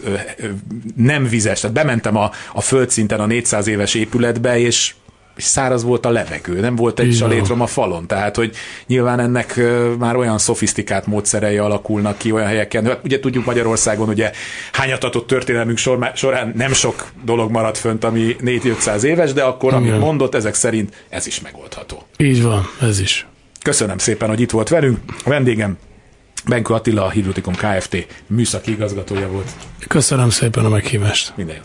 [0.96, 1.60] nem vizes.
[1.60, 4.94] Tehát bementem a, a földszinten a 400 éves épületbe, és
[5.36, 8.56] és száraz volt a levegő, nem volt egy salétrom a falon, tehát hogy
[8.88, 9.62] nyilván ennek
[10.00, 12.86] már olyan szofisztikált módszerei alakulnak ki olyan helyeken.
[12.86, 14.32] Hát ugye tudjuk Magyarországon, ugye
[14.72, 19.88] hányatatott történelmünk sor, során nem sok dolog maradt fönt, ami 4-500 éves, de akkor, amit
[19.88, 20.00] Igen.
[20.00, 22.04] mondott, ezek szerint ez is megoldható.
[22.18, 23.28] Így van, ez is.
[23.62, 24.98] Köszönöm szépen, hogy itt volt velünk.
[25.26, 25.78] A vendégem
[26.48, 28.08] Benkő Attila, a Hidrotikum Kft.
[28.28, 29.52] műszaki igazgatója volt.
[29.88, 31.34] Köszönöm szépen a meghívást.
[31.36, 31.62] Minden jót.